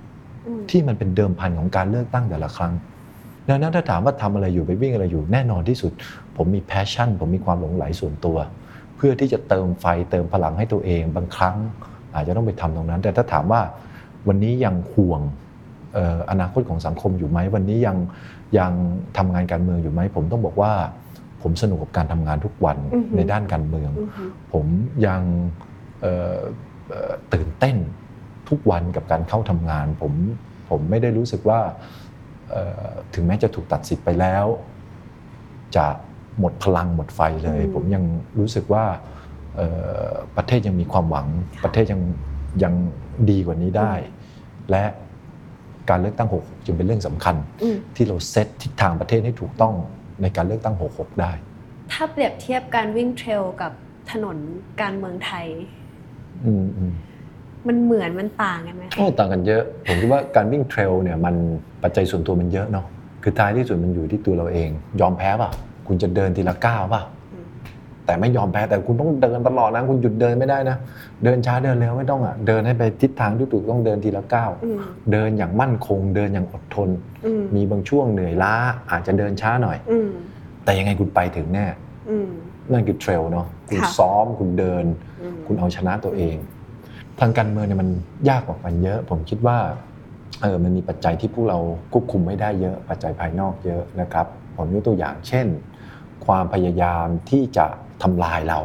[0.70, 2.74] ที่มันเป็นเดิมพันของการเลือกตั้งแต่ละครั้ง
[3.50, 5.92] ดังนั้นถ้าถามว่าทำอะไรอยู่ไปวิ่งอะไรอยู่แน่นอนที่สุด
[6.38, 8.38] ผมมีแพชชั่น ผมมีความหลงไหลส่วนตัว
[8.96, 11.56] เพื่อที่จะเติมไฟเติมพลังให้ตัวเองบางครั้ง
[12.16, 13.62] อาจจะต้องไปทำตรงนั้น แต่ถ้าถามว่า
[14.28, 15.22] วันนี้ยังห่วง
[15.94, 17.98] เอ่ออนาคตของสังคมอยู่ไหมวันนี้ยัง
[18.58, 18.72] ยัง
[19.18, 20.72] ทำงานการเมืองอยู่ไหมผมต้องบอกว่า
[21.42, 24.66] ผมสนุกกับการทำงานทุกวันอือฮึในด้านการเมืองอืมผม
[25.08, 25.22] ยัง
[26.02, 26.40] เอ่อ
[26.90, 27.76] เอ่อตื่นเต้น
[28.50, 30.14] ทุกวันกับการเข้าทำงาน ผม
[30.70, 31.60] ผมไม่ได้รู้สึกว่า
[32.50, 34.46] เอ่อถึงแม้จะถูกตัดสิทธิ์ไปแล้ว
[35.76, 35.86] จะ
[36.40, 38.04] หมดพลังหมดไฟเลยอืมผมยัง
[38.40, 38.86] รู้สึกว่า
[39.56, 39.68] เอ่
[40.08, 41.28] อประเทศยังมีความหวัง
[41.64, 42.02] ประเทศยัง
[42.64, 42.74] ยัง
[43.30, 43.94] ดีกว่านี้ได้
[44.72, 44.84] และ
[45.90, 49.74] การเลือกตั้ง6จึงเป็นเรื่องสำคัญอืมที่เราเซตทิศทางประเทศให้ถูกต้อง
[50.22, 51.32] ในการเลือกตั้ง 66 ได้
[51.92, 53.72] ถ้าเปรียบเทียบการวิ่งเทรลกับ
[54.12, 54.38] ถนน
[54.82, 55.48] การเมืองไทย
[56.46, 56.84] อืมอื
[57.68, 61.36] มมันเหมือนมันต่างกันไหมคะโอ้ต่างกันเยอะ ผมคิดว่าการวิ่งเทรลเนี่ยมัน
[61.84, 62.86] ปัจจัยส่วนตัวมันเยอะเนาะ
[63.24, 64.70] คือท้ายที่สุดมันอยู่ที่ตัวเราเอง
[65.02, 65.50] ยอมแพ้ป่ะ
[65.88, 67.02] คุณจะเดินทีละก้าวป่ะ
[67.34, 67.46] อืม
[68.06, 70.78] แต่ไม่ยอมแพ้แต่คุณต้องเดินตลอดนะคุณหยุดเดินไม่ได้นะ
[71.24, 74.80] เดินช้าเดินเร็วไม่ต้องอะเดินให้ไปทิศทางที่ถูกต้องเดินทีละก้าวอืม
[75.12, 76.90] เดินอย่างมั่นคง เดินอย่างอดทน
[77.26, 78.54] อืมมีบางช่วงเหนื่อยล้า
[78.92, 80.10] อาจจะเดินช้าหน่อยอืม
[80.64, 81.66] แต่ยังไงคุณไปถึงแน่
[82.10, 82.30] อืม
[82.72, 84.86] นั่นคือเทรลเนาะคุณค่ะซ้อมคุณเดิน
[85.22, 86.36] อืมคุณเอาชนะตัวเอง
[87.20, 87.90] ทางการเมืองเนี่ยมัน
[88.30, 89.58] ยากกว่ากันเยอะ ผมคิดว่า
[90.42, 91.58] เออมันมีปัจจัยที่พวกเรา
[91.92, 95.48] ควบคุมไม่ได้เยอะ ปัจจัยภายนอกเยอะนะครับ ผมยกตัวอย่างเช่น
[96.26, 97.66] ความพยายามที่จะ
[98.04, 98.60] ทำลายเรา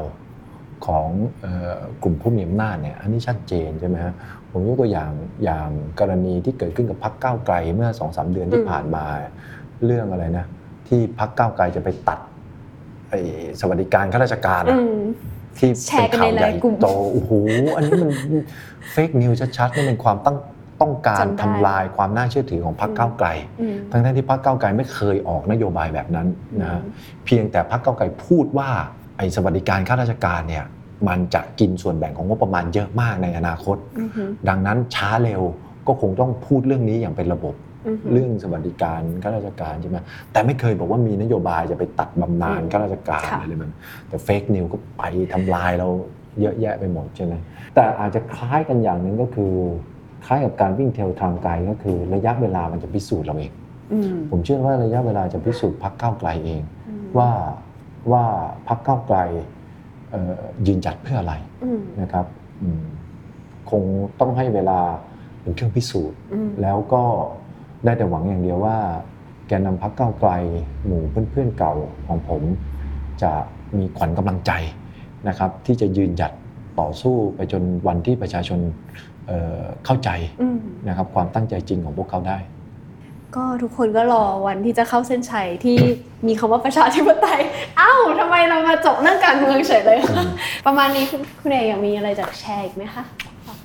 [0.86, 1.09] ของ
[1.40, 1.46] เอ
[1.76, 4.14] อกลุ่มผู้มีอำนาจเนี่ยอันนี้ชัดเจนใช่ไหมฮะ
[4.50, 5.11] ผมยกตัวอย่าง
[5.44, 5.68] อย่าง
[6.00, 9.05] กรณีที่เกิดขึ้นกับพรรคก้าวไกลเมื่อสองสามเดือนที่ผ่านมา
[9.84, 10.46] เรื่องอะไรนะ
[10.88, 12.18] ที่พรรคก้าวไกลจะไปตัด
[13.11, 13.20] ไอ้
[13.61, 15.00] สวัสดิการข้าราชการอือะม
[15.59, 17.32] ที่แชเป็นร์กันในข่าวใหญ่ไลน์กลุ่มโตโอ้โห
[17.76, 18.11] อันนี้มัน
[18.90, 20.36] เฟกนิวชัดๆนี่เป็นความตั้ง
[20.80, 23.28] ต้องการจำได้ทำลายความน่าเชื่อถือของพรรคอืมก้าวไกล
[23.61, 26.26] อืมทั้งๆที่พรรคก้าวไกลไม่เคยออกนโยบายแบบนั้น
[26.61, 26.92] นะฮะอืม
[27.24, 28.68] เพียงแต่พรรคก้าวไกลพูดว่า
[29.18, 30.64] ไอ้สวัสดิการข้าราชการเนี่ย
[31.09, 35.42] มันจะกินส่วนแบ่งของงบประมาณเยอะมากในอนาคตอืมอืมดังนั้นช้าเร็ว
[35.86, 37.71] ก็คงต้องพูดเรื่องนี้อย่างเป็นระบบอืม
[38.12, 39.98] เรื่องสวัสดิการข้าราชการใช่ไหม
[40.32, 43.74] แต่ไม่เคยบอกว่ามีนโยบายจะไปตัดบำนาญอืมข้าราชการค่ะอะไรแบบนั้น
[44.08, 45.02] แต่เฟกนิวก็ไป
[45.32, 45.88] ทำลายเรา
[46.40, 47.34] เยอะแยะไปหมดใช่ไหม
[47.74, 49.52] แต่อาจจะคล้ายกันอย่างหนึ่งก็คือ
[50.26, 53.52] คล้ายกับการวิ่งเทรลทางไกลก็คือระยะเวลามันจะพิสูจน์เราเอง
[53.92, 57.30] อืมผมเชื่อว่าระยะเวลาจะพิสูจน์พักก้าวไกลเองอืมว่า
[58.12, 58.24] ว่า
[58.68, 59.18] พักก้าวไกล
[60.10, 62.26] เอ่อยืนจัดเพื่ออะไรอืมนะครับ
[62.62, 62.82] อืม
[63.70, 63.82] คง
[64.20, 64.78] ต้องให้เวลา
[65.42, 67.02] เป็นเครื่องพิสูจน์อืมแล้วก็
[67.84, 68.76] ได้แต่หวังอย่างเดียวว่า
[69.48, 70.30] แกนนำพักก้าไกล
[70.84, 71.74] หมู่เพื่อนๆเก่า
[72.06, 72.42] ของผม
[73.22, 73.32] จะ
[73.76, 74.52] มีขวัญกำลังใจ
[75.28, 76.32] นะครับ ที่จะยืนหยัด
[76.80, 78.60] ต่อสู้ไปจนวันที่ประชาชน
[79.26, 80.10] เเข้าใจ
[80.88, 82.38] นะครับความตั้งใจจริงของพวกเขาได้
[83.36, 85.76] ก็ทุกคนก็รอวันที่จะเข้าเส้นชัยที่
[86.26, 87.40] มีคำว่าประชาธิปไตย
[87.78, 90.24] เอ้าทำไมเรามาจบเรื่องการเมืองเฉยเลยคะ
[90.66, 93.04] ประมาณนี้คุณคุณเอกยากมีอะไรจะแชร์อีกไหมคะ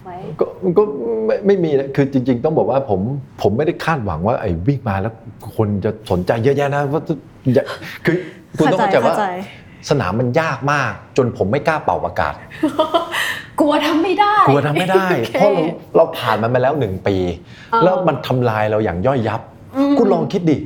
[0.07, 0.45] ฝากไว้ก็
[0.77, 0.83] ก็
[1.25, 2.99] ไม่ไม่มีนะคือจริง ๆ ต้องบอกว่าผม
[3.41, 5.13] ผมไม่ได้คาดหวังว่าไอ้วิ่งมาแล้ว
[5.55, 7.01] คนจะสนใจเยอะแยะนะว่า
[7.57, 7.63] จะ
[8.05, 8.15] คือ
[8.59, 9.27] คุณต้องเข้าใจว่าเข้าใจ
[9.89, 12.33] สนามมันยากมาก จนผมไม่กล้าเป่าประกาศ
[13.59, 15.63] กลัวทำไม่ได้ กลัวทำไม่ได้โอเคเพราะเรา
[15.95, 17.15] เราผ่านมันมาแล้วหนึ่งปี
[17.71, 19.41] เออ แล้วมันทำลายเราอย่างย่อยยับ
[19.91, 20.57] มคุณลองคิดดิ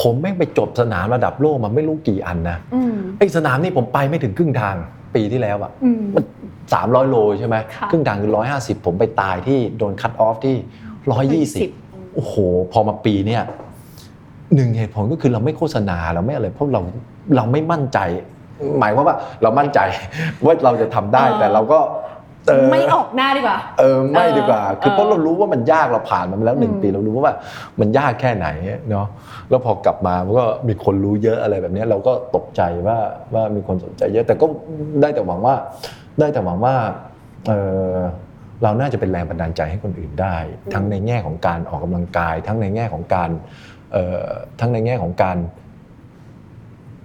[0.00, 4.76] ผมแม่งไปจบสนามระดับโลกมาไม่รู้กี่อันนะอืมไอ้สนามนี่ผมไปไม่ถึงครึ่งทาง
[5.14, 6.24] ปีที่แล้วอะอืมมัน
[6.74, 10.56] สามร้อยโลใช่ไหมค่ะครึ่งทางคือร้อยห้าสิบผมไปตายที่โดนคัตออฟที่
[11.12, 11.70] ร้อยยี่สิบ
[12.14, 12.34] โอ้โห
[12.72, 13.42] พอมาปีเนี้ย
[14.54, 16.80] หนึ่งเหตุผลก็คือเราไม่โฆษณาเราไม่อะไรเพราะเรา
[17.36, 17.98] เราไม่มั่นใจ
[18.80, 19.80] หมายความว่าเรามั่นใจ
[20.44, 27.34] ว่าเราจะทำได้เออแต่เราก็เไม่ออกหน้าดีกว่า เออไม่ดีกว่าเออคือเพราะเออเรารู้ว่ามันยากเราผ่านมันมาแล้วหนึ่งอืมปีเรารู้ว่า
[27.80, 28.46] มันยากแค่ไหน
[28.90, 29.06] เนาะ
[29.48, 32.98] แล้วพอกลับมามันก็มีคนรู้เยอะอะไรแบบเนี้ยเราก็ตกใจว่า
[33.34, 34.46] ว่ามีคนสนใจเยอะ แต่ก็
[35.00, 35.54] ได้แต่หวังว่า
[36.18, 36.74] ได้แต่หวังว่า
[37.48, 37.52] เอ
[37.94, 37.96] อ
[38.62, 40.36] เราน่าจะเป็นแรงบันดาลใจให้คนอื่นได้
[40.74, 43.30] ทั้งในแง่ของการออกกำลังกาย ทั้งในแง่ของการ
[43.92, 44.26] เอ่อ
[44.60, 45.36] ทั้งในแง่ของการ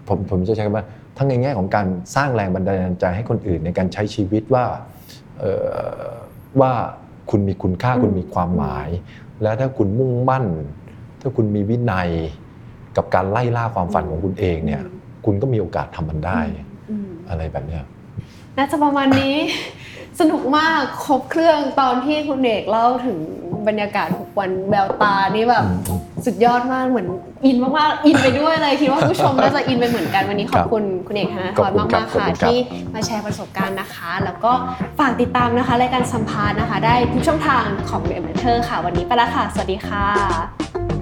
[0.07, 0.85] ผมผมจะใช้คำว่า
[1.17, 4.79] ทั้งในแง่ของการสร้างแรงบันดาลใจให้คนอื่นในการใช้ชีวิตว่าเอ่อ
[6.61, 6.73] ว่า
[7.29, 8.87] คุณมีคุณค่าอืมคุณมีความหมาย
[9.41, 10.45] และถ้าคุณมุ่งมั่น
[11.21, 12.09] ถ้าคุณมีวินัย
[12.97, 14.83] กับการไล่ล่าความฝันของคุณเองเนี่ย
[15.25, 16.39] คุณก็มีโอกาสทำมันได้
[16.89, 17.83] อืมอะไรแบบเนี้ย
[18.57, 19.35] น่าจะประมาณนี้
[20.19, 23.17] สนุกมากครบเครื่องตอนที่คุณเอกเล่าถึง
[23.67, 27.07] บรรยากาศหกวันแววตานี่แบบอืมสุดยอดมากเหมือน
[27.45, 32.57] อินมากๆอินไปด้วยเลยคิดว่าผู้ชมน่าจะอินไปเหมือนกันวันนี้ขอบคุณคุณเอกธนาธขอบรคุณมากครับๆค่ะขอบคุณครับที่
[32.93, 34.51] มาแชร์ประสบการณ์นะคะ แล้วก็
[34.99, 40.92] ฝากติดตามนะคะรายการสัมภาษณ์นะคะ ได้ทุกช่องทางของเดอะเมเทอร์ค่ะ วันนี้ไปแล้วค่ะ สวัสดีค่ะ